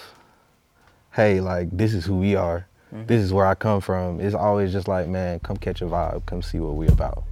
hey, 1.13 1.39
like 1.39 1.69
this 1.71 1.93
is 1.93 2.05
who 2.05 2.17
we 2.17 2.35
are. 2.35 2.67
Mm-hmm. 2.93 3.07
This 3.07 3.23
is 3.23 3.33
where 3.33 3.45
I 3.45 3.55
come 3.55 3.81
from. 3.81 4.19
It's 4.19 4.35
always 4.35 4.71
just 4.71 4.87
like, 4.87 5.07
man, 5.07 5.39
come 5.39 5.57
catch 5.57 5.81
a 5.81 5.85
vibe, 5.85 6.25
come 6.25 6.41
see 6.41 6.59
what 6.59 6.75
we're 6.75 6.91
about. 6.91 7.23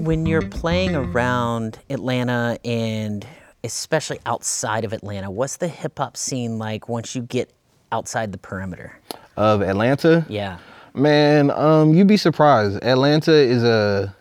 When 0.00 0.24
you're 0.26 0.48
playing 0.48 0.96
around 0.96 1.78
Atlanta 1.90 2.58
and 2.64 3.26
especially 3.64 4.20
outside 4.26 4.84
of 4.84 4.92
Atlanta, 4.92 5.30
what's 5.30 5.56
the 5.56 5.68
hip 5.68 5.98
hop 5.98 6.16
scene 6.16 6.58
like 6.58 6.88
once 6.88 7.14
you 7.14 7.22
get 7.22 7.50
outside 7.90 8.32
the 8.32 8.38
perimeter? 8.38 8.98
Of 9.36 9.62
Atlanta, 9.62 10.26
Yeah. 10.28 10.58
Man, 10.94 11.50
um, 11.50 11.94
you'd 11.94 12.06
be 12.06 12.18
surprised. 12.18 12.82
Atlanta 12.84 13.32
is 13.32 13.64
a 13.64 14.14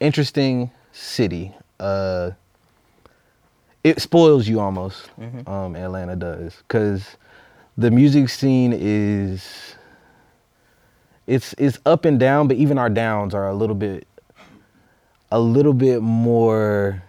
interesting 0.00 0.70
city. 0.92 1.54
Uh, 1.80 2.32
it 3.82 4.02
spoils 4.02 4.46
you 4.46 4.60
almost. 4.60 5.10
Um, 5.46 5.76
Atlanta 5.76 6.14
does 6.16 6.56
because 6.68 7.16
the 7.78 7.90
music 7.90 8.28
scene 8.28 8.74
is 8.76 9.76
it's 11.26 11.54
it's 11.56 11.78
up 11.86 12.04
and 12.04 12.20
down, 12.20 12.48
but 12.48 12.58
even 12.58 12.76
our 12.76 12.90
downs 12.90 13.34
are 13.34 13.48
a 13.48 13.54
little 13.54 13.74
bit 13.74 14.06
a 15.30 15.40
little 15.40 15.72
bit 15.74 16.02
more. 16.02 17.02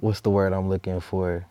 What's 0.00 0.20
the 0.20 0.30
word 0.30 0.52
I'm 0.52 0.68
looking 0.68 1.00
for? 1.00 1.46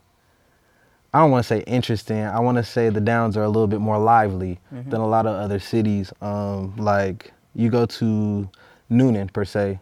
I 1.14 1.20
don't 1.20 1.32
want 1.32 1.44
to 1.44 1.48
say 1.48 1.62
interesting. 1.62 2.22
I 2.24 2.40
want 2.40 2.58
to 2.58 2.64
say 2.64 2.90
the 2.90 3.02
downs 3.02 3.38
are 3.38 3.44
a 3.44 3.48
little 3.48 3.68
bit 3.68 3.80
more 3.80 3.98
lively 3.98 4.60
than 4.72 5.02
a 5.02 5.08
lot 5.08 5.26
of 5.26 5.36
other 5.36 5.60
cities. 5.60 6.12
Um, 6.22 6.76
like 6.78 7.32
you 7.56 7.70
go 7.70 7.86
to 7.86 8.50
Newnan 8.92 9.32
per 9.34 9.46
se, 9.46 9.80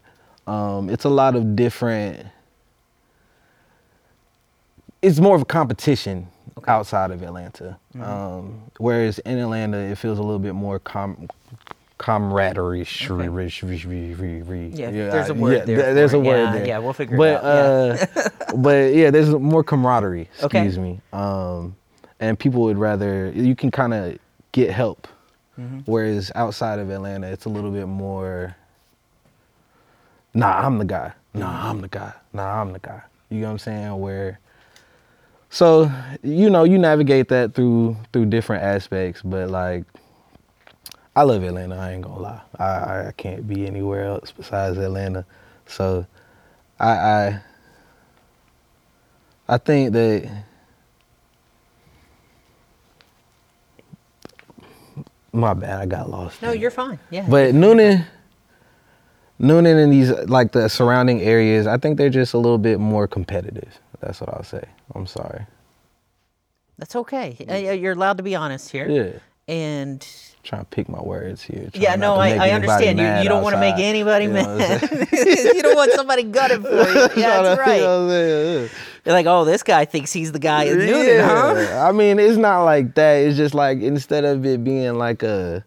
um, 0.48 0.90
it's 0.90 1.04
a 1.06 1.10
lot 1.10 1.36
of 1.36 1.56
different. 1.56 2.26
It's 5.02 5.20
more 5.20 5.36
of 5.36 5.42
a 5.42 5.46
competition 5.46 6.28
outside 6.68 7.12
of 7.12 7.22
Atlanta, 7.22 7.78
um, 8.02 8.62
whereas 8.78 9.20
in 9.20 9.38
Atlanta 9.38 9.78
it 9.78 9.98
feels 9.98 10.18
a 10.18 10.24
little 10.24 10.40
bit 10.40 10.54
more 10.56 10.80
com- 10.80 11.28
camaraderie. 11.98 12.86
Yeah, 13.02 14.90
Yeah, 14.90 15.10
there's 15.10 15.30
a 15.30 15.34
word 15.34 15.66
there 15.66 15.76
th- 15.82 15.96
There's 15.96 16.14
a 16.14 16.20
word 16.20 16.38
Yeah, 16.46 16.52
there. 16.54 16.68
yeah, 16.68 16.78
we'll 16.80 16.94
figure 16.94 17.16
it 17.16 17.18
but, 17.18 17.44
out, 17.44 17.46
Uh, 18.18 18.30
but 18.58 18.94
yeah, 18.94 19.12
there's 19.12 19.30
more 19.30 19.64
camaraderie. 19.64 20.30
Okay. 20.44 20.60
Excuse 20.66 20.78
me. 20.80 21.00
Um, 21.14 21.76
and 22.20 22.38
people 22.40 22.62
would 22.64 22.78
rather 22.78 23.32
you 23.36 23.56
can 23.56 23.72
kind 23.72 23.94
of 23.94 24.18
get 24.52 24.72
help, 24.72 25.08
Mm-hmm. 25.60 25.80
whereas 25.86 26.34
outside 26.36 26.80
of 26.80 26.90
Atlanta, 26.90 27.28
it's 27.28 27.46
a 27.46 27.50
little 27.50 27.72
bit 27.72 27.88
more. 27.88 28.56
Nah, 30.34 30.66
I'm 30.66 30.78
the 30.80 30.86
guy. 30.86 31.14
Nah, 31.34 31.70
I'm 31.70 31.80
the 31.80 31.88
guy. 31.88 32.12
Nah, 32.34 32.62
I'm 32.62 32.74
the 32.74 32.80
guy. 32.80 33.02
You 33.30 33.40
know 33.40 33.48
what 33.48 33.52
I'm 33.54 33.60
saying? 33.60 34.00
Where. 34.00 34.40
So 35.50 35.90
you 36.24 36.50
know 36.50 36.66
you 36.66 36.78
navigate 36.78 37.30
that 37.30 37.54
through 37.54 37.96
through 38.12 38.26
different 38.26 38.64
aspects, 38.64 39.22
but 39.24 39.50
like 39.50 39.86
I 41.16 41.24
love 41.24 41.44
Atlanta. 41.44 41.76
I 41.78 41.94
ain't 41.94 42.02
gonna 42.02 42.20
lie. 42.20 42.42
I, 42.60 43.08
I, 43.08 43.14
can't 43.16 43.48
be 43.48 43.66
anywhere 43.66 44.06
else 44.06 44.32
besides 44.32 44.78
Atlanta. 44.78 45.26
So 45.66 46.06
I 46.80 46.90
I 46.90 47.42
I 49.48 49.58
think 49.58 49.94
that 49.94 50.30
my 55.36 55.54
bad. 55.54 55.82
I 55.82 55.86
got 55.86 56.10
lost. 56.10 56.42
No, 56.42 56.50
there. 56.50 56.58
you're 56.58 56.72
fine. 56.72 57.00
Yeah. 57.10 57.26
But 57.30 57.54
Newnan, 57.54 58.06
Newnan 59.40 59.84
and 59.84 59.94
these 59.94 60.12
like 60.28 60.52
the 60.52 60.68
surrounding 60.70 61.22
areas, 61.22 61.68
I 61.68 61.78
think 61.78 61.98
they're 61.98 62.10
just 62.10 62.34
a 62.34 62.38
little 62.38 62.58
bit 62.58 62.80
more 62.80 63.08
competitive. 63.08 63.80
That's 64.00 64.22
what 64.22 64.34
I'll 64.34 64.44
say. 64.44 64.64
I'm 64.94 65.08
sorry. 65.08 65.46
That's 66.78 66.96
okay. 66.96 67.38
Uh, 67.50 67.72
You're 67.72 67.94
allowed 67.94 68.18
to 68.18 68.24
be 68.24 68.36
honest 68.36 68.72
here. 68.72 68.90
Yeah. 68.90 69.20
And 69.48 70.06
Trying 70.46 70.62
to 70.62 70.68
pick 70.68 70.88
my 70.88 71.02
words 71.02 71.42
here. 71.42 71.70
yeah, 71.74 71.96
no, 71.96 72.16
I, 72.18 72.36
I 72.36 72.50
understand. 72.52 73.00
You, 73.00 73.24
you 73.24 73.28
don't 73.30 73.42
want 73.44 73.56
to 73.56 73.60
make 73.60 73.80
anybody 73.80 74.26
You 74.26 74.34
know 74.34 74.58
mad. 74.58 74.82
you 75.12 75.62
don't 75.64 75.76
want 75.76 75.92
somebody 75.94 76.22
gutted 76.24 76.62
for 76.62 76.70
you. 76.70 76.76
Yeah, 76.86 77.42
You 77.42 77.44
that's 77.44 77.44
know 77.44 77.56
right. 77.58 77.82
what 77.82 77.90
I'm 77.90 78.10
saying? 78.10 78.70
They're 79.04 79.14
like, 79.14 79.26
oh, 79.26 79.44
this 79.44 79.64
guy 79.64 79.86
thinks 79.86 80.14
he's 80.14 80.32
the 80.32 80.40
guy 80.40 80.66
in 80.66 80.78
Newnan, 80.78 81.24
huh? 81.26 81.88
I 81.88 81.92
mean, 81.92 82.20
it's 82.20 82.38
not 82.38 82.64
like 82.64 82.94
that. 82.94 83.16
It's 83.26 83.38
just 83.38 83.56
like 83.56 83.80
instead 83.82 84.24
of 84.24 84.46
it 84.46 84.64
being 84.64 84.96
like 85.00 85.24
a 85.24 85.66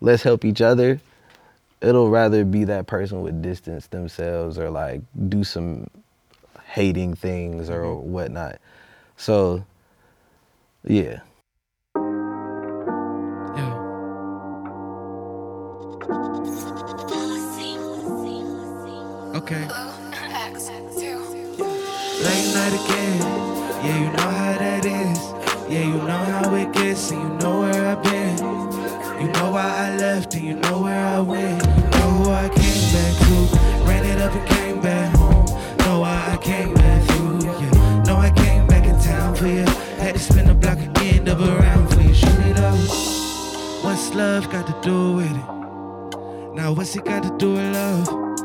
let's 0.00 0.22
help 0.22 0.44
each 0.44 0.60
other, 0.60 1.00
it'll 1.80 2.08
rather 2.08 2.44
be 2.44 2.62
that 2.64 2.86
person 2.86 3.20
would 3.22 3.42
distance 3.42 3.88
themselves 3.88 4.58
or 4.58 4.70
like 4.70 5.00
do 5.28 5.42
some 5.42 5.88
hating 6.66 7.14
things 7.14 7.68
or 7.68 7.82
Mm-hmm. 7.82 8.12
whatnot. 8.12 8.58
So, 9.16 9.64
yeah. 10.84 11.02
Yeah. 11.02 11.20
Okay. 19.50 19.64
Late 22.20 22.48
night 22.52 22.74
again. 22.76 23.18
Yeah, 23.82 23.98
you 23.98 24.10
know 24.12 24.28
how 24.28 24.58
that 24.58 24.84
is. 24.84 25.18
Yeah, 25.72 25.84
you 25.86 25.94
know 25.94 26.22
how 26.28 26.54
it 26.54 26.70
gets, 26.74 27.10
and 27.12 27.22
you 27.22 27.28
know 27.38 27.60
where 27.60 27.96
I've 27.96 28.02
been. 28.02 28.36
You 29.22 29.32
know 29.32 29.50
why 29.52 29.64
I 29.64 29.96
left, 29.96 30.34
and 30.34 30.44
you 30.44 30.54
know 30.54 30.82
where 30.82 31.00
I 31.00 31.20
went. 31.20 31.64
Know 31.64 32.10
who 32.18 32.30
I 32.30 32.50
came 32.50 32.92
back 32.92 33.16
to. 33.24 33.88
Ran 33.88 34.04
it 34.04 34.20
up 34.20 34.34
and 34.34 34.48
came 34.50 34.80
back 34.82 35.16
home. 35.16 35.46
Know 35.78 36.00
why 36.00 36.28
I 36.30 36.36
came 36.42 36.74
back 36.74 37.08
through. 37.08 37.40
Yeah, 37.40 38.02
know 38.02 38.16
I 38.16 38.30
came 38.30 38.66
back 38.66 38.84
in 38.84 39.00
town 39.00 39.34
for 39.34 39.46
you. 39.46 39.64
Had 39.96 40.16
to 40.16 40.20
spin 40.20 40.46
the 40.48 40.54
block 40.54 40.78
again, 40.78 41.24
double 41.24 41.48
around 41.48 41.88
for 41.88 42.02
you. 42.02 42.12
Shoot 42.12 42.38
it 42.48 42.58
up. 42.58 42.78
What's 43.82 44.12
love 44.14 44.50
got 44.50 44.66
to 44.66 44.78
do 44.86 45.12
with 45.12 45.30
it? 45.30 46.54
Now 46.54 46.74
what's 46.74 46.94
it 46.96 47.06
got 47.06 47.22
to 47.22 47.34
do 47.38 47.54
with 47.54 47.72
love? 47.72 48.37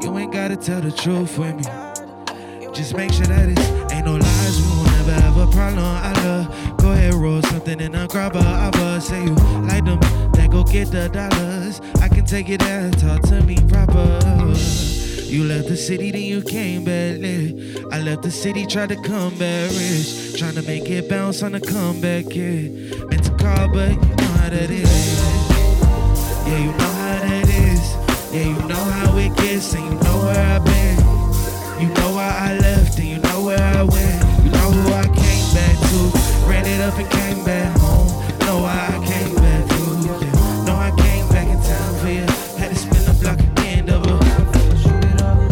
You 0.00 0.16
ain't 0.16 0.32
gotta 0.32 0.56
tell 0.56 0.80
the 0.80 0.92
truth 0.92 1.38
with 1.38 1.56
me. 1.56 1.64
Just 2.72 2.94
make 2.94 3.12
sure 3.12 3.26
that 3.26 3.48
it's 3.48 3.92
ain't 3.92 4.06
no 4.06 4.14
lies. 4.14 4.60
We 4.60 4.68
won't 4.68 4.90
never 4.92 5.12
have 5.12 5.36
a 5.36 5.46
problem. 5.50 5.84
I 5.84 6.12
love. 6.24 6.76
Go 6.78 6.92
ahead, 6.92 7.14
roll 7.14 7.42
something 7.42 7.80
in 7.80 7.94
a 7.94 8.06
grabber. 8.06 8.38
I 8.38 8.70
buzz. 8.70 9.08
Say 9.08 9.22
you 9.24 9.34
like 9.66 9.84
them, 9.84 9.98
then 10.32 10.50
go 10.50 10.62
get 10.62 10.90
the 10.92 11.08
dollars. 11.08 11.80
I 12.00 12.08
can 12.08 12.24
take 12.24 12.48
it 12.48 12.60
there. 12.60 12.90
Talk 12.92 13.22
to 13.22 13.42
me 13.42 13.56
proper. 13.68 14.54
You 15.28 15.44
left 15.44 15.68
the 15.68 15.76
city, 15.76 16.10
then 16.10 16.22
you 16.22 16.40
came 16.42 16.84
back 16.84 17.18
lit. 17.18 17.84
I 17.92 18.00
left 18.00 18.22
the 18.22 18.30
city, 18.30 18.64
tried 18.64 18.88
to 18.90 18.96
come 18.96 19.36
back 19.36 19.70
rich. 19.72 20.38
Trying 20.38 20.54
to 20.54 20.62
make 20.62 20.88
it 20.88 21.08
bounce 21.10 21.42
on 21.42 21.52
the 21.52 21.60
comeback, 21.60 22.34
yeah. 22.34 22.70
Meant 23.10 23.24
to 23.24 23.36
call, 23.36 23.68
but 23.68 23.90
you 23.90 24.16
know 24.16 24.32
how 24.38 24.48
that 24.48 24.70
is. 24.70 24.88
Yeah, 26.46 26.58
you 26.58 26.72
know 26.72 26.92
how 27.02 27.18
that 27.20 27.48
is. 27.48 28.32
Yeah, 28.32 28.44
you 28.44 28.68
know 28.68 28.74
how 28.74 29.07
it 29.18 29.36
gets, 29.36 29.74
and 29.74 29.84
you 29.84 29.94
know 30.00 30.18
where 30.24 30.38
I've 30.38 30.64
been. 30.64 30.96
You 31.80 31.88
know 31.94 32.12
why 32.14 32.30
I 32.36 32.58
left, 32.58 32.98
and 32.98 33.08
you 33.08 33.18
know 33.18 33.44
where 33.44 33.60
I 33.60 33.82
went. 33.82 34.44
You 34.44 34.50
know 34.50 34.70
who 34.70 34.92
I 34.92 35.04
came 35.04 35.54
back 35.54 35.76
to. 35.90 35.98
Ran 36.48 36.66
it 36.66 36.80
up 36.80 36.98
and 36.98 37.10
came 37.10 37.44
back 37.44 37.76
home. 37.78 38.08
Know 38.40 38.62
why 38.62 38.76
I 38.88 38.98
came 39.06 39.34
back 39.36 39.68
through. 39.68 40.06
Yeah. 40.06 40.64
Know 40.64 40.76
I 40.76 40.92
came 40.96 41.28
back 41.28 41.48
in 41.48 41.60
time 41.62 41.94
for 42.00 42.08
you. 42.08 42.26
Had 42.58 42.70
to 42.70 42.76
spin 42.76 43.04
the 43.04 43.18
block 43.20 43.40
again, 43.40 43.86
double. 43.86 44.18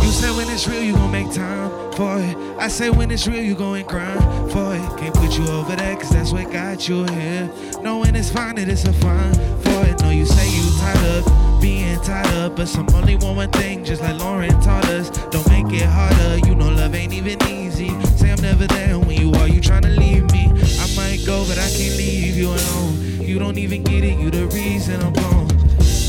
You 0.04 0.10
say 0.10 0.30
when 0.36 0.48
it's 0.48 0.66
real, 0.66 0.82
you 0.82 0.94
gon' 0.94 1.10
make 1.12 1.32
time 1.32 1.70
for 1.92 2.18
it. 2.18 2.36
I 2.58 2.68
say 2.68 2.90
when 2.90 3.10
it's 3.10 3.26
real, 3.26 3.42
you 3.42 3.54
go 3.54 3.74
and 3.74 3.86
grind 3.86 4.20
for 4.52 4.74
it. 4.74 4.98
Can't 4.98 5.14
put 5.14 5.38
you 5.38 5.46
over 5.48 5.76
there, 5.76 5.96
cause 5.96 6.10
that's 6.10 6.32
what 6.32 6.50
got 6.50 6.88
you 6.88 7.04
here. 7.04 7.50
Knowing 7.82 8.16
it's 8.16 8.30
fine, 8.30 8.58
it's 8.58 8.84
a 8.84 8.92
fine 8.94 9.34
for 9.34 9.86
it. 9.86 10.00
No, 10.02 10.10
you 10.10 10.26
say 10.26 10.48
you 10.50 10.78
tired 10.78 11.26
of 11.26 11.55
being 11.66 12.00
tied 12.00 12.32
up, 12.34 12.54
but 12.54 12.68
some 12.68 12.86
only 12.94 13.16
one 13.16 13.50
thing, 13.50 13.84
just 13.84 14.00
like 14.00 14.16
Lauren 14.20 14.54
taught 14.60 14.86
us. 14.86 15.10
Don't 15.32 15.48
make 15.48 15.72
it 15.72 15.88
harder, 15.98 16.38
you 16.46 16.54
know 16.54 16.70
love 16.70 16.94
ain't 16.94 17.12
even 17.12 17.36
easy. 17.48 17.90
Say 18.18 18.30
I'm 18.30 18.40
never 18.40 18.68
there 18.68 18.96
when 19.00 19.16
you 19.20 19.32
are, 19.32 19.48
you 19.48 19.60
tryna 19.60 19.92
leave 19.98 20.30
me. 20.30 20.44
I 20.84 20.86
might 20.94 21.26
go, 21.26 21.44
but 21.48 21.58
I 21.58 21.68
can't 21.76 21.96
leave 21.96 22.36
you 22.36 22.48
alone. 22.58 22.92
You 23.20 23.40
don't 23.40 23.58
even 23.58 23.82
get 23.82 24.04
it, 24.04 24.16
you 24.20 24.30
the 24.30 24.46
reason 24.58 25.02
I'm 25.02 25.12
gone. 25.12 25.50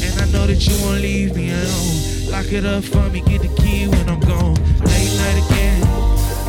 And 0.05 0.13
I 0.21 0.25
know 0.31 0.45
that 0.45 0.61
you 0.67 0.75
won't 0.83 1.01
leave 1.01 1.35
me 1.35 1.49
alone. 1.49 1.97
Lock 2.33 2.51
it 2.53 2.63
up 2.63 2.83
for 2.83 3.09
me, 3.09 3.21
get 3.21 3.41
the 3.41 3.51
key 3.59 3.87
when 3.87 4.07
I'm 4.13 4.19
gone. 4.19 4.57
Late 4.91 5.13
night 5.21 5.37
again. 5.45 5.81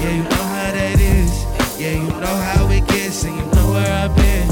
Yeah, 0.02 0.12
you 0.18 0.24
know 0.32 0.44
how 0.54 0.70
that 0.78 1.00
is. 1.00 1.32
Yeah, 1.80 1.94
you 2.02 2.10
know 2.24 2.36
how 2.48 2.68
it 2.76 2.86
gets, 2.88 3.24
and 3.24 3.34
you 3.38 3.46
know 3.56 3.72
where 3.72 3.90
I've 4.02 4.14
been. 4.14 4.48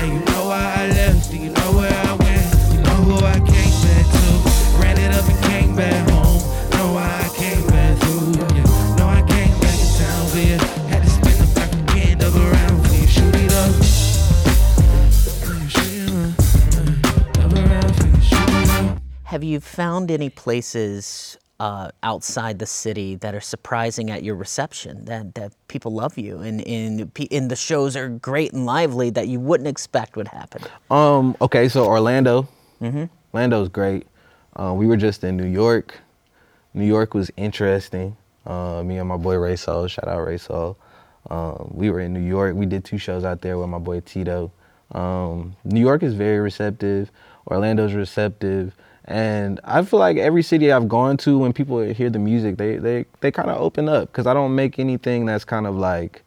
And 0.00 0.08
you 0.12 0.20
know 0.30 0.44
why 0.50 0.64
I 0.82 0.88
left, 0.88 1.32
and 1.32 1.42
you 1.44 1.50
know 1.58 1.70
where 1.78 1.96
I 2.10 2.12
went. 2.24 2.46
You 2.74 2.80
know 2.86 2.98
who 3.08 3.16
I 3.24 3.38
came 3.50 3.67
found 19.78 20.10
any 20.10 20.28
places 20.28 21.38
uh, 21.60 21.88
outside 22.02 22.58
the 22.58 22.66
city 22.66 23.14
that 23.14 23.32
are 23.32 23.40
surprising 23.40 24.10
at 24.10 24.24
your 24.24 24.34
reception? 24.34 25.04
That 25.04 25.36
that 25.36 25.52
people 25.68 25.92
love 25.92 26.18
you 26.18 26.40
and 26.40 26.66
and 26.66 27.14
pe- 27.14 27.28
and 27.30 27.48
the 27.48 27.56
shows 27.56 27.96
are 27.96 28.08
great 28.08 28.52
and 28.52 28.66
lively 28.66 29.10
that 29.10 29.28
you 29.28 29.38
wouldn't 29.38 29.68
expect 29.68 30.16
would 30.16 30.28
happen. 30.28 30.62
Um. 30.90 31.36
Okay. 31.40 31.68
So 31.68 31.86
Orlando. 31.86 32.48
Mm-hmm. 32.82 33.04
Orlando's 33.32 33.68
great. 33.68 34.06
Uh, 34.56 34.74
we 34.74 34.86
were 34.88 34.96
just 34.96 35.22
in 35.22 35.36
New 35.36 35.46
York. 35.46 36.00
New 36.74 36.86
York 36.96 37.14
was 37.14 37.30
interesting. 37.36 38.16
Uh, 38.46 38.82
me 38.82 38.98
and 38.98 39.08
my 39.08 39.16
boy 39.16 39.36
Ray 39.36 39.56
Soul. 39.56 39.86
Shout 39.86 40.08
out 40.08 40.26
Ray 40.26 40.38
Soul. 40.38 40.76
Um, 41.30 41.70
we 41.70 41.90
were 41.90 42.00
in 42.00 42.12
New 42.12 42.26
York. 42.36 42.56
We 42.56 42.66
did 42.66 42.84
two 42.84 42.98
shows 42.98 43.24
out 43.24 43.42
there 43.42 43.58
with 43.58 43.68
my 43.68 43.78
boy 43.78 44.00
Tito. 44.00 44.50
Um, 44.92 45.54
New 45.64 45.80
York 45.80 46.02
is 46.02 46.14
very 46.14 46.40
receptive. 46.40 47.10
Orlando's 47.46 47.94
receptive, 47.94 48.74
And 49.08 49.58
I 49.64 49.82
feel 49.84 49.98
like 49.98 50.18
every 50.18 50.42
city 50.42 50.70
I've 50.70 50.86
gone 50.86 51.16
to, 51.18 51.38
when 51.38 51.54
people 51.54 51.80
hear 51.80 52.10
the 52.10 52.18
music, 52.18 52.58
they 52.58 52.76
they 52.76 53.06
they 53.20 53.30
kind 53.30 53.48
of 53.48 53.58
open 53.58 53.88
up 53.88 54.12
because 54.12 54.26
I 54.26 54.34
don't 54.34 54.54
make 54.54 54.78
anything 54.78 55.24
that's 55.24 55.46
kind 55.46 55.66
of 55.66 55.74
like 55.74 56.22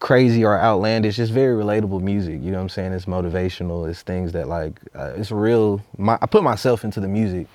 crazy 0.00 0.44
or 0.44 0.58
outlandish. 0.58 1.20
It's 1.20 1.30
very 1.30 1.54
relatable 1.54 2.00
music. 2.02 2.42
You 2.42 2.50
know 2.50 2.58
what 2.58 2.62
I'm 2.62 2.68
saying? 2.70 2.92
It's 2.92 3.04
motivational. 3.04 3.88
It's 3.88 4.02
things 4.02 4.32
that 4.32 4.48
like 4.48 4.80
uh, 4.96 5.12
it's 5.16 5.30
real. 5.30 5.80
My, 5.96 6.18
I 6.20 6.26
put 6.26 6.42
myself 6.42 6.82
into 6.82 6.98
the 6.98 7.06
music, 7.06 7.46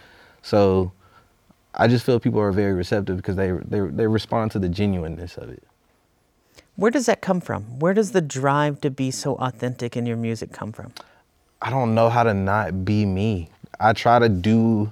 so 0.42 0.94
I 1.76 1.90
just 1.90 2.06
feel 2.06 2.18
people 2.18 2.40
are 2.40 2.54
very 2.54 2.74
receptive 2.74 3.18
because 3.18 3.36
they 3.36 3.52
they 3.52 3.82
they 3.82 4.08
respond 4.08 4.52
to 4.52 4.60
the 4.60 4.70
genuineness 4.70 5.36
of 5.36 5.50
it. 5.50 5.64
Where 6.78 6.90
does 6.90 7.06
that 7.08 7.20
come 7.20 7.42
from? 7.42 7.64
Where 7.80 7.94
does 7.94 8.14
the 8.14 8.22
drive 8.22 8.80
to 8.80 8.90
be 8.90 9.12
so 9.12 9.36
authentic 9.36 9.98
in 9.98 10.06
your 10.06 10.16
music 10.16 10.54
come 10.54 10.72
from? 10.72 10.94
I 11.62 11.70
don't 11.70 11.94
know 11.94 12.08
how 12.08 12.24
to 12.24 12.34
not 12.34 12.86
be 12.86 13.06
me. 13.06 13.50
I 13.82 13.94
try 13.94 14.20
to 14.20 14.30
do. 14.30 14.92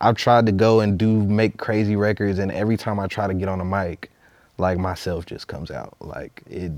I've 0.00 0.16
tried 0.16 0.46
to 0.46 0.52
go 0.52 0.80
and 0.80 0.98
do 0.98 1.22
make 1.24 1.58
crazy 1.58 1.96
records, 1.96 2.38
and 2.38 2.50
every 2.50 2.76
time 2.78 2.98
I 2.98 3.06
try 3.06 3.26
to 3.26 3.34
get 3.34 3.48
on 3.48 3.60
a 3.60 3.64
mic, 3.64 4.10
like 4.58 4.78
myself 4.78 5.26
just 5.26 5.46
comes 5.48 5.70
out. 5.70 5.94
Like 6.00 6.42
it, 6.48 6.72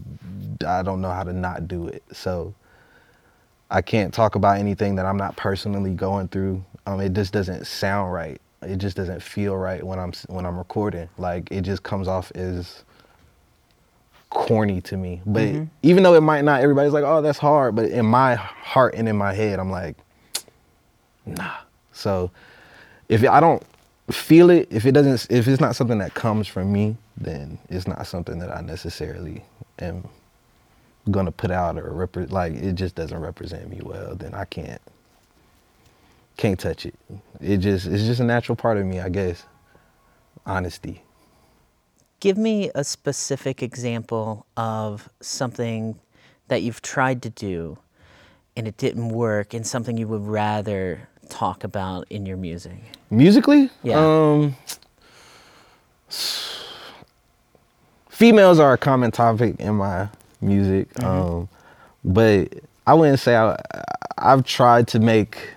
I 0.66 0.82
don't 0.82 1.00
know 1.00 1.10
how 1.10 1.22
to 1.24 1.32
not 1.32 1.68
do 1.68 1.86
it. 1.88 2.02
So 2.12 2.54
I 3.70 3.80
can't 3.82 4.12
talk 4.12 4.34
about 4.34 4.58
anything 4.58 4.96
that 4.96 5.06
I'm 5.06 5.16
not 5.16 5.36
personally 5.36 5.94
going 5.94 6.28
through. 6.28 6.64
Um, 6.86 7.00
it 7.00 7.12
just 7.12 7.32
doesn't 7.32 7.66
sound 7.66 8.12
right. 8.12 8.40
It 8.62 8.78
just 8.78 8.96
doesn't 8.96 9.22
feel 9.22 9.56
right 9.56 9.82
when 9.84 9.98
I'm 10.00 10.12
when 10.28 10.44
I'm 10.46 10.58
recording. 10.58 11.08
Like 11.18 11.50
it 11.52 11.62
just 11.62 11.82
comes 11.84 12.08
off 12.08 12.32
as 12.34 12.84
corny 14.30 14.80
to 14.82 14.96
me. 14.96 15.22
But 15.26 15.48
Mm-hmm. 15.48 15.64
even 15.82 16.02
though 16.02 16.14
it 16.14 16.20
might 16.22 16.44
not, 16.44 16.62
everybody's 16.62 16.92
like, 16.92 17.04
"Oh, 17.04 17.22
that's 17.22 17.38
hard." 17.38 17.76
But 17.76 17.86
in 17.90 18.06
my 18.06 18.34
heart 18.34 18.94
and 18.96 19.08
in 19.08 19.16
my 19.16 19.32
head, 19.34 19.58
I'm 19.60 19.70
like, 19.70 19.96
nah. 21.26 21.56
So 21.92 22.30
if 23.08 23.28
I 23.28 23.40
don't 23.40 23.62
feel 24.10 24.50
it, 24.50 24.68
if 24.70 24.86
it 24.86 24.92
doesn't, 24.92 25.30
if 25.30 25.48
it's 25.48 25.60
not 25.60 25.76
something 25.76 25.98
that 25.98 26.14
comes 26.14 26.48
from 26.48 26.72
me, 26.72 26.96
then 27.16 27.58
it's 27.68 27.86
not 27.86 28.06
something 28.06 28.38
that 28.38 28.50
I 28.50 28.60
necessarily 28.60 29.44
am 29.78 30.08
gonna 31.10 31.32
put 31.32 31.50
out 31.50 31.76
or 31.78 31.90
repre- 31.90 32.30
like 32.30 32.54
it 32.54 32.74
just 32.74 32.94
doesn't 32.94 33.18
represent 33.18 33.68
me 33.68 33.80
well. 33.82 34.14
Then 34.14 34.34
I 34.34 34.44
can't 34.44 34.80
can't 36.36 36.58
touch 36.58 36.86
it. 36.86 36.94
It 37.40 37.58
just 37.58 37.86
it's 37.86 38.04
just 38.04 38.20
a 38.20 38.24
natural 38.24 38.56
part 38.56 38.78
of 38.78 38.86
me, 38.86 39.00
I 39.00 39.08
guess. 39.08 39.44
Honesty. 40.46 41.02
Give 42.20 42.38
me 42.38 42.70
a 42.74 42.84
specific 42.84 43.62
example 43.62 44.46
of 44.56 45.08
something 45.20 45.98
that 46.48 46.62
you've 46.62 46.82
tried 46.82 47.22
to 47.22 47.30
do 47.30 47.78
and 48.56 48.68
it 48.68 48.76
didn't 48.76 49.08
work 49.08 49.54
and 49.54 49.66
something 49.66 49.96
you 49.96 50.06
would 50.06 50.26
rather 50.26 51.08
talk 51.32 51.64
about 51.64 52.06
in 52.10 52.26
your 52.26 52.36
music. 52.36 52.78
Musically, 53.10 53.70
Yeah. 53.82 53.96
Um, 53.98 54.54
females 58.08 58.58
are 58.58 58.74
a 58.74 58.78
common 58.78 59.10
topic 59.10 59.56
in 59.58 59.74
my 59.76 60.08
music, 60.40 60.88
um, 61.02 61.48
but 62.04 62.52
I 62.86 62.94
wouldn't 62.94 63.18
say 63.20 63.36
I, 63.36 63.58
I've 64.18 64.44
tried 64.44 64.88
to 64.88 64.98
make 65.00 65.54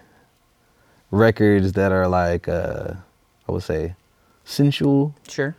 records 1.12 1.74
that 1.74 1.92
are 1.92 2.08
like 2.08 2.48
uh, 2.48 2.94
I 3.48 3.52
would 3.52 3.64
say 3.64 3.96
sensual, 4.46 5.14
Sure. 5.28 5.56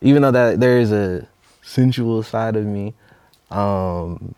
even 0.00 0.22
though 0.22 0.30
that 0.32 0.60
there 0.60 0.78
is 0.78 0.90
a 0.92 1.26
sensual 1.62 2.22
side 2.22 2.56
of 2.56 2.64
me. 2.64 2.94
Um, 3.50 4.34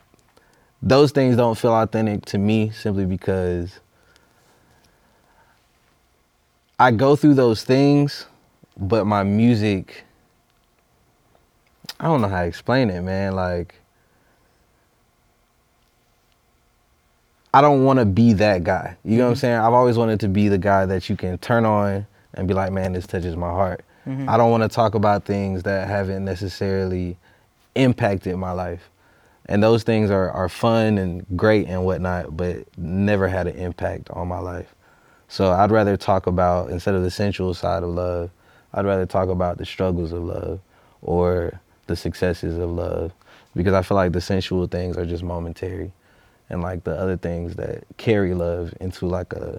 those 0.82 1.12
things 1.12 1.36
don't 1.36 1.56
feel 1.56 1.72
authentic 1.74 2.24
to 2.26 2.38
me 2.38 2.70
simply 2.70 3.04
because 3.04 3.78
I 6.82 6.90
go 6.90 7.14
through 7.14 7.34
those 7.34 7.62
things, 7.62 8.26
but 8.76 9.06
my 9.06 9.22
music, 9.22 10.02
I 12.00 12.06
don't 12.06 12.20
know 12.20 12.26
how 12.26 12.40
to 12.40 12.48
explain 12.48 12.90
it, 12.90 13.02
man. 13.02 13.36
Like, 13.36 13.76
I 17.54 17.60
don't 17.60 17.84
want 17.84 18.00
to 18.00 18.04
be 18.04 18.32
that 18.32 18.64
guy. 18.64 18.96
You 19.04 19.18
know 19.18 19.26
what 19.26 19.28
I'm 19.28 19.34
mm-hmm. 19.34 19.40
saying? 19.40 19.58
I've 19.60 19.72
always 19.72 19.96
wanted 19.96 20.18
to 20.20 20.28
be 20.28 20.48
the 20.48 20.58
guy 20.58 20.84
that 20.86 21.08
you 21.08 21.14
can 21.14 21.38
turn 21.38 21.64
on 21.64 22.04
and 22.34 22.48
be 22.48 22.54
like, 22.54 22.72
man, 22.72 22.94
this 22.94 23.06
touches 23.06 23.36
my 23.36 23.50
heart. 23.50 23.84
Mm-hmm. 24.04 24.28
I 24.28 24.36
don't 24.36 24.50
want 24.50 24.64
to 24.64 24.68
talk 24.68 24.96
about 24.96 25.24
things 25.24 25.62
that 25.62 25.86
haven't 25.86 26.24
necessarily 26.24 27.16
impacted 27.76 28.36
my 28.38 28.50
life. 28.50 28.90
And 29.46 29.62
those 29.62 29.84
things 29.84 30.10
are, 30.10 30.32
are 30.32 30.48
fun 30.48 30.98
and 30.98 31.24
great 31.36 31.68
and 31.68 31.84
whatnot, 31.84 32.36
but 32.36 32.66
never 32.76 33.28
had 33.28 33.46
an 33.46 33.54
impact 33.54 34.10
on 34.10 34.26
my 34.26 34.40
life. 34.40 34.74
So 35.32 35.50
I'd 35.50 35.70
rather 35.70 35.96
talk 35.96 36.26
about, 36.26 36.68
instead 36.68 36.94
of 36.94 37.02
the 37.02 37.10
sensual 37.10 37.54
side 37.54 37.82
of 37.82 37.88
love, 37.88 38.28
I'd 38.74 38.84
rather 38.84 39.06
talk 39.06 39.30
about 39.30 39.56
the 39.56 39.64
struggles 39.64 40.12
of 40.12 40.22
love 40.22 40.60
or 41.00 41.58
the 41.86 41.96
successes 41.96 42.58
of 42.58 42.68
love 42.68 43.14
because 43.56 43.72
I 43.72 43.80
feel 43.80 43.94
like 43.94 44.12
the 44.12 44.20
sensual 44.20 44.66
things 44.66 44.98
are 44.98 45.06
just 45.06 45.22
momentary. 45.22 45.90
And 46.50 46.60
like 46.60 46.84
the 46.84 46.94
other 46.94 47.16
things 47.16 47.54
that 47.54 47.84
carry 47.96 48.34
love 48.34 48.74
into 48.78 49.06
like 49.06 49.32
a 49.32 49.58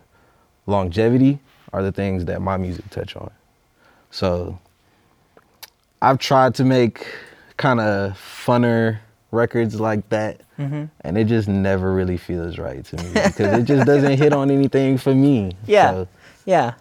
longevity 0.68 1.40
are 1.74 1.82
the 1.82 1.92
things 1.92 2.26
that 2.26 2.40
my 2.40 2.56
music 2.56 2.88
touch 2.92 3.16
on. 3.16 3.32
So 4.12 4.60
I've 6.04 6.20
tried 6.20 6.54
to 6.54 6.64
make 6.64 7.08
kind 7.58 7.80
of 7.80 8.12
funner 8.12 9.00
records 9.34 9.80
like 9.80 10.08
that, 10.10 10.42
Mm-hmm. 10.60 10.86
and 11.02 11.18
it 11.18 11.26
just 11.26 11.48
never 11.48 11.94
really 11.94 12.16
feels 12.18 12.60
right 12.60 12.86
to 12.86 12.96
me 12.98 13.10
because 13.14 13.60
it 13.60 13.64
just 13.64 13.88
doesn't 13.88 14.18
hit 14.20 14.32
on 14.34 14.52
anything 14.52 14.98
for 15.00 15.14
me. 15.16 15.52
Yeah. 15.66 15.92
So, 15.92 16.08
Yeah. 16.46 16.74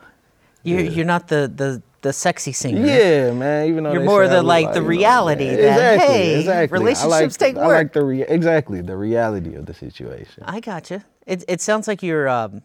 You're, 0.62 0.80
Yeah. 0.80 0.90
you're 0.90 1.06
not 1.06 1.28
the, 1.28 1.50
the, 1.52 1.82
the 2.02 2.12
sexy 2.12 2.52
singer. 2.52 2.84
yeah, 2.86 3.32
man. 3.32 3.68
Even 3.68 3.84
though 3.84 3.92
You're 3.92 4.04
more 4.04 4.28
the, 4.28 4.36
look 4.42 4.44
like, 4.46 4.68
the 4.72 4.74
you 4.76 4.80
know, 4.82 4.88
reality 4.88 5.46
that, 5.48 5.58
exactly, 5.58 6.06
hey, 6.06 6.38
exactly. 6.40 6.76
I 6.76 6.80
relationships 6.80 7.40
like, 7.40 7.54
take 7.54 7.56
I 7.56 7.66
like 7.66 7.92
the 7.94 8.04
rea- 8.04 8.26
exactly 8.28 8.80
the 8.82 8.96
reality 8.96 9.54
of 9.54 9.64
the 9.66 9.74
situation. 9.74 10.44
I 10.46 10.60
gotcha. 10.60 11.04
It, 11.26 11.44
it 11.48 11.60
sounds 11.60 11.88
like 11.88 12.02
you're 12.02 12.28
um, 12.28 12.62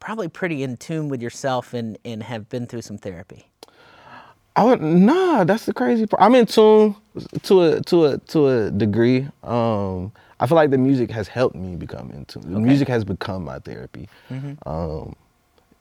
probably 0.00 0.28
pretty 0.28 0.62
in 0.62 0.76
tune 0.78 1.08
with 1.08 1.22
yourself 1.22 1.72
and, 1.74 1.96
and 2.04 2.22
have 2.24 2.48
been 2.48 2.66
through 2.66 2.82
some 2.82 2.98
therapy. 2.98 3.47
I 4.58 4.64
would 4.64 4.82
nah. 4.82 5.44
That's 5.44 5.66
the 5.66 5.72
crazy 5.72 6.04
part. 6.06 6.20
I'm 6.20 6.34
in 6.34 6.46
tune 6.46 6.96
to 7.44 7.62
a 7.62 7.80
to 7.82 8.06
a 8.06 8.18
to 8.18 8.48
a 8.48 8.70
degree. 8.72 9.28
Um, 9.44 10.10
I 10.40 10.48
feel 10.48 10.56
like 10.56 10.70
the 10.70 10.78
music 10.78 11.12
has 11.12 11.28
helped 11.28 11.54
me 11.54 11.76
become 11.76 12.10
in 12.10 12.24
tune. 12.24 12.42
The 12.42 12.58
music 12.58 12.88
has 12.88 13.04
become 13.04 13.44
my 13.44 13.60
therapy. 13.60 14.08
Um, 14.66 15.14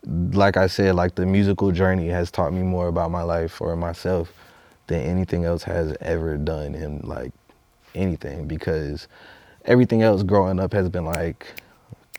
like 0.06 0.58
I 0.58 0.68
said, 0.68 0.94
like 0.94 1.16
the 1.16 1.26
musical 1.26 1.72
journey 1.72 2.08
has 2.10 2.30
taught 2.30 2.54
me 2.54 2.62
more 2.62 2.88
about 2.88 3.10
my 3.10 3.24
life 3.24 3.60
or 3.62 3.76
myself 3.76 4.32
than 4.86 5.02
anything 5.02 5.44
else 5.44 5.64
has 5.64 5.96
ever 6.02 6.38
done 6.38 6.76
in 6.76 7.00
like 7.00 7.32
anything 7.96 8.48
because 8.48 9.08
everything 9.66 10.04
else 10.04 10.22
growing 10.22 10.60
up 10.60 10.72
has 10.74 10.88
been 10.88 11.06
like 11.06 11.48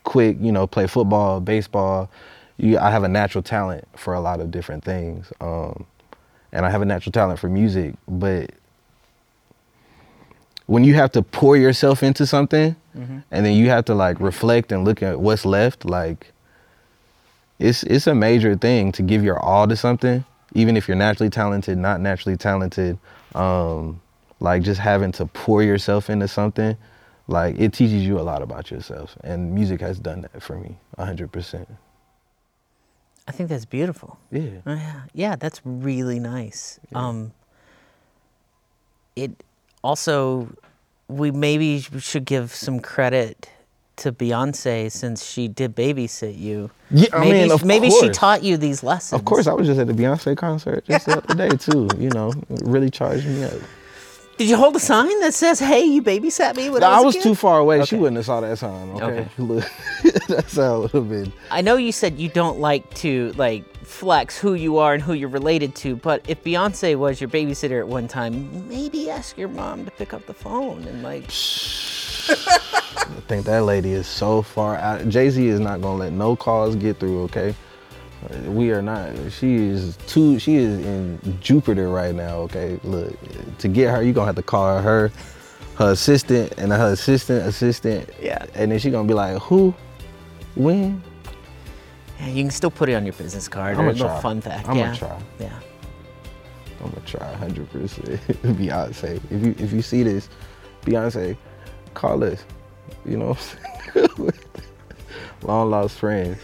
quick, 0.02 0.36
you 0.40 0.50
know, 0.50 0.66
play 0.66 0.88
football, 0.88 1.40
baseball. 1.40 2.10
You, 2.56 2.78
I 2.78 2.90
have 2.90 3.04
a 3.04 3.08
natural 3.08 3.42
talent 3.42 3.86
for 3.96 4.12
a 4.12 4.20
lot 4.20 4.40
of 4.40 4.50
different 4.50 4.82
things. 4.84 5.32
Um, 5.40 5.86
and 6.58 6.66
I 6.66 6.70
have 6.70 6.82
a 6.82 6.84
natural 6.84 7.12
talent 7.12 7.38
for 7.38 7.48
music, 7.48 7.94
but 8.08 8.50
when 10.66 10.82
you 10.82 10.94
have 10.94 11.12
to 11.12 11.22
pour 11.22 11.56
yourself 11.56 12.02
into 12.02 12.26
something 12.26 12.74
and 13.30 13.46
then 13.46 13.54
you 13.54 13.68
have 13.68 13.84
to 13.84 13.94
like 13.94 14.18
reflect 14.18 14.72
and 14.72 14.84
look 14.84 15.00
at 15.00 15.20
what's 15.20 15.44
left, 15.46 15.84
like 15.84 16.32
it's 17.60 17.84
it's 17.84 18.08
a 18.08 18.14
major 18.14 18.56
thing 18.56 18.90
to 18.90 19.02
give 19.02 19.22
your 19.22 19.38
all 19.38 19.68
to 19.68 19.76
something, 19.76 20.24
even 20.54 20.76
if 20.76 20.88
you're 20.88 20.96
naturally 20.96 21.30
talented, 21.30 21.78
not 21.78 22.00
naturally 22.00 22.36
talented. 22.36 22.98
Um, 23.36 24.00
like 24.40 24.62
just 24.62 24.80
having 24.80 25.12
to 25.12 25.26
pour 25.26 25.62
yourself 25.62 26.10
into 26.10 26.26
something, 26.26 26.76
like 27.28 27.56
it 27.60 27.72
teaches 27.72 28.04
you 28.04 28.18
a 28.18 28.22
lot 28.22 28.42
about 28.42 28.68
yourself, 28.72 29.16
and 29.22 29.54
music 29.54 29.80
has 29.80 30.00
done 30.00 30.22
that 30.22 30.42
for 30.42 30.56
me, 30.58 30.76
hundred 30.98 31.30
percent. 31.30 31.68
I 33.28 33.30
think 33.30 33.50
that's 33.50 33.66
beautiful. 33.66 34.18
Yeah. 34.32 34.62
Yeah, 34.66 35.02
yeah, 35.12 35.36
that's 35.36 35.60
really 35.64 36.18
nice. 36.18 36.80
Um, 36.94 37.32
it 39.14 39.44
also, 39.84 40.48
we 41.08 41.30
maybe 41.30 41.80
should 41.80 42.24
give 42.24 42.54
some 42.54 42.80
credit 42.80 43.50
to 43.96 44.12
Beyonce 44.12 44.90
since 44.90 45.26
she 45.26 45.46
did 45.46 45.76
babysit 45.76 46.38
you. 46.38 46.70
Yeah, 46.90 47.08
I 47.12 47.20
maybe, 47.20 47.38
mean, 47.40 47.52
of 47.52 47.64
maybe 47.64 47.90
she 47.90 48.08
taught 48.08 48.42
you 48.42 48.56
these 48.56 48.82
lessons. 48.82 49.20
Of 49.20 49.26
course, 49.26 49.46
I 49.46 49.52
was 49.52 49.66
just 49.66 49.78
at 49.78 49.88
the 49.88 49.92
Beyonce 49.92 50.36
concert 50.36 50.86
just 50.86 51.06
the 51.06 51.18
other 51.18 51.34
day 51.34 51.54
too. 51.56 51.88
You 51.98 52.08
know, 52.10 52.32
really 52.48 52.90
charged 52.90 53.26
me 53.26 53.44
up. 53.44 53.60
Did 54.38 54.48
you 54.48 54.56
hold 54.56 54.76
a 54.76 54.80
sign 54.80 55.18
that 55.20 55.34
says, 55.34 55.58
"Hey, 55.58 55.82
you 55.84 56.00
babysat 56.00 56.56
me"? 56.56 56.70
When 56.70 56.80
No, 56.80 56.86
I 56.86 56.90
was, 56.90 56.98
I 56.98 57.02
a 57.02 57.06
was 57.06 57.14
kid? 57.16 57.22
too 57.24 57.34
far 57.34 57.58
away. 57.58 57.84
She 57.84 57.96
wouldn't 57.96 58.16
have 58.16 58.26
saw 58.26 58.40
that 58.40 58.56
sign. 58.56 58.90
Okay, 58.92 59.04
Okay. 59.04 59.28
look, 59.38 59.64
that's 60.28 60.56
how 60.56 60.76
it 60.76 60.80
would 60.82 60.90
have 60.92 61.08
been. 61.08 61.32
I 61.50 61.60
know 61.60 61.76
you 61.76 61.90
said 61.92 62.18
you 62.18 62.28
don't 62.28 62.60
like 62.60 62.88
to 62.96 63.32
like 63.36 63.64
flex 63.84 64.38
who 64.38 64.54
you 64.54 64.78
are 64.78 64.94
and 64.94 65.02
who 65.02 65.12
you're 65.14 65.28
related 65.28 65.74
to, 65.76 65.96
but 65.96 66.22
if 66.28 66.44
Beyonce 66.44 66.94
was 66.96 67.20
your 67.20 67.28
babysitter 67.28 67.80
at 67.80 67.88
one 67.88 68.06
time, 68.06 68.68
maybe 68.68 69.10
ask 69.10 69.36
your 69.36 69.48
mom 69.48 69.84
to 69.86 69.90
pick 69.90 70.14
up 70.14 70.24
the 70.26 70.34
phone 70.34 70.84
and 70.84 71.02
like 71.02 71.24
I 72.30 73.20
think 73.26 73.44
that 73.46 73.64
lady 73.64 73.92
is 73.92 74.06
so 74.06 74.42
far 74.42 74.76
out. 74.76 75.08
Jay 75.08 75.30
Z 75.30 75.44
is 75.46 75.58
not 75.60 75.80
gonna 75.80 75.98
let 75.98 76.12
no 76.12 76.36
calls 76.36 76.76
get 76.76 76.98
through. 77.00 77.22
Okay, 77.24 77.54
we 78.46 78.70
are 78.72 78.82
not. 78.82 79.12
She 79.30 79.56
is 79.56 79.96
too. 80.06 80.38
She 80.38 80.56
is 80.56 80.84
in 80.84 81.38
Jupiter 81.40 81.88
right 81.88 82.14
now. 82.14 82.38
Okay, 82.38 82.78
look, 82.82 83.14
to 83.58 83.68
get 83.68 83.90
her, 83.90 84.02
you 84.02 84.10
are 84.10 84.14
gonna 84.14 84.26
have 84.26 84.36
to 84.36 84.42
call 84.42 84.80
her, 84.80 85.10
her 85.76 85.92
assistant, 85.92 86.52
and 86.58 86.72
her 86.72 86.92
assistant 86.92 87.46
assistant. 87.46 88.08
Yeah. 88.20 88.44
and 88.54 88.72
then 88.72 88.78
she 88.78 88.90
gonna 88.90 89.08
be 89.08 89.14
like, 89.14 89.40
who, 89.42 89.74
when? 90.56 91.02
Yeah, 92.18 92.28
you 92.28 92.42
can 92.42 92.50
still 92.50 92.70
put 92.70 92.88
it 92.88 92.94
on 92.94 93.06
your 93.06 93.12
business 93.12 93.46
card 93.46 93.76
I'ma 93.76 93.84
or 93.84 93.90
a 93.90 93.92
little 93.92 94.08
try. 94.08 94.20
fun 94.20 94.40
fact. 94.40 94.68
I'ma 94.68 94.80
yeah. 94.80 94.94
try. 94.94 95.22
Yeah. 95.38 95.60
I'm 96.82 96.90
gonna 96.90 97.06
try 97.06 97.30
100 97.30 97.70
percent. 97.70 98.06
Beyonce, 98.42 99.20
if 99.30 99.44
you 99.44 99.54
if 99.58 99.72
you 99.72 99.82
see 99.82 100.02
this, 100.02 100.28
Beyonce, 100.82 101.36
call 101.94 102.24
us. 102.24 102.44
You 103.04 103.16
know, 103.16 103.34
what 103.34 103.56
I'm 103.94 104.08
saying? 104.18 104.32
long 105.42 105.70
lost 105.70 105.98
friends. 105.98 106.38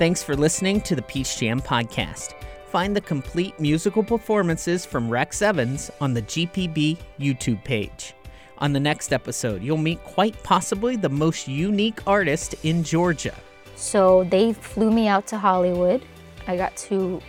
Thanks 0.00 0.22
for 0.22 0.34
listening 0.34 0.80
to 0.80 0.96
the 0.96 1.02
Peach 1.02 1.36
Jam 1.36 1.60
podcast. 1.60 2.32
Find 2.68 2.96
the 2.96 3.02
complete 3.02 3.60
musical 3.60 4.02
performances 4.02 4.86
from 4.86 5.10
Rex 5.10 5.42
Evans 5.42 5.90
on 6.00 6.14
the 6.14 6.22
GPB 6.22 6.96
YouTube 7.20 7.62
page. 7.64 8.14
On 8.56 8.72
the 8.72 8.80
next 8.80 9.12
episode, 9.12 9.62
you'll 9.62 9.76
meet 9.76 10.02
quite 10.02 10.42
possibly 10.42 10.96
the 10.96 11.10
most 11.10 11.48
unique 11.48 12.00
artist 12.06 12.54
in 12.62 12.82
Georgia. 12.82 13.34
So 13.76 14.24
they 14.30 14.54
flew 14.54 14.90
me 14.90 15.06
out 15.06 15.26
to 15.26 15.38
Hollywood. 15.38 16.02
I 16.46 16.56
got 16.56 16.74
to 16.88 17.20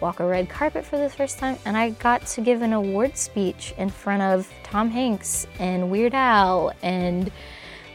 walk 0.00 0.20
a 0.20 0.24
red 0.24 0.48
carpet 0.48 0.84
for 0.84 0.98
the 0.98 1.10
first 1.10 1.40
time, 1.40 1.58
and 1.64 1.76
I 1.76 1.90
got 1.90 2.24
to 2.26 2.40
give 2.40 2.62
an 2.62 2.74
award 2.74 3.16
speech 3.16 3.74
in 3.76 3.90
front 3.90 4.22
of 4.22 4.48
Tom 4.62 4.88
Hanks 4.88 5.48
and 5.58 5.90
Weird 5.90 6.14
Al 6.14 6.72
and 6.80 7.32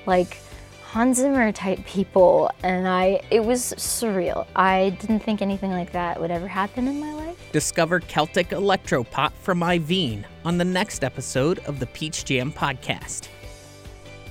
like 0.05 0.35
Hans 0.95 1.17
Zimmer 1.17 1.51
type 1.51 1.85
people. 1.85 2.49
And 2.63 2.87
I, 2.87 3.19
it 3.29 3.43
was 3.43 3.73
surreal. 3.73 4.47
I 4.55 4.91
didn't 5.01 5.19
think 5.19 5.41
anything 5.41 5.71
like 5.71 5.91
that 5.91 6.21
would 6.21 6.31
ever 6.31 6.47
happen 6.47 6.87
in 6.87 7.01
my 7.01 7.11
life. 7.11 7.37
Discover 7.51 7.99
Celtic 7.99 8.51
electropop 8.51 9.33
from 9.33 9.59
Iveen 9.59 10.23
on 10.45 10.57
the 10.57 10.63
next 10.63 11.03
episode 11.03 11.59
of 11.65 11.81
the 11.81 11.87
Peach 11.87 12.23
Jam 12.23 12.49
podcast. 12.49 13.27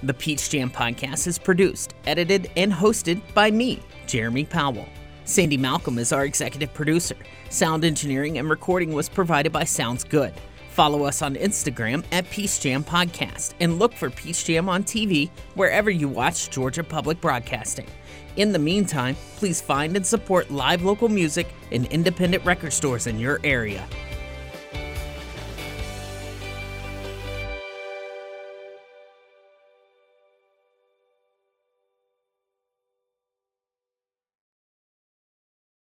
The 0.04 0.14
Peach 0.14 0.48
Jam 0.48 0.70
podcast 0.70 1.26
is 1.26 1.38
produced, 1.38 1.92
edited, 2.06 2.50
and 2.56 2.72
hosted 2.72 3.20
by 3.34 3.50
me, 3.50 3.80
Jeremy 4.06 4.46
Powell. 4.46 4.88
Sandy 5.26 5.58
Malcolm 5.58 5.98
is 5.98 6.14
our 6.14 6.24
executive 6.24 6.72
producer. 6.72 7.16
Sound 7.50 7.84
engineering 7.84 8.38
and 8.38 8.48
recording 8.48 8.94
was 8.94 9.10
provided 9.10 9.52
by 9.52 9.64
Sounds 9.64 10.02
Good. 10.02 10.32
Follow 10.74 11.04
us 11.04 11.22
on 11.22 11.36
Instagram 11.36 12.02
at 12.10 12.28
Peach 12.30 12.58
Jam 12.58 12.82
Podcast 12.82 13.52
and 13.60 13.78
look 13.78 13.94
for 13.94 14.10
Peach 14.10 14.44
Jam 14.44 14.68
on 14.68 14.82
TV 14.82 15.30
wherever 15.54 15.88
you 15.88 16.08
watch 16.08 16.50
Georgia 16.50 16.82
Public 16.82 17.20
Broadcasting. 17.20 17.86
In 18.34 18.50
the 18.50 18.58
meantime, 18.58 19.14
please 19.36 19.60
find 19.60 19.94
and 19.94 20.04
support 20.04 20.50
live 20.50 20.82
local 20.82 21.08
music 21.08 21.46
and 21.70 21.86
independent 21.92 22.44
record 22.44 22.72
stores 22.72 23.06
in 23.06 23.20
your 23.20 23.38
area. 23.44 23.86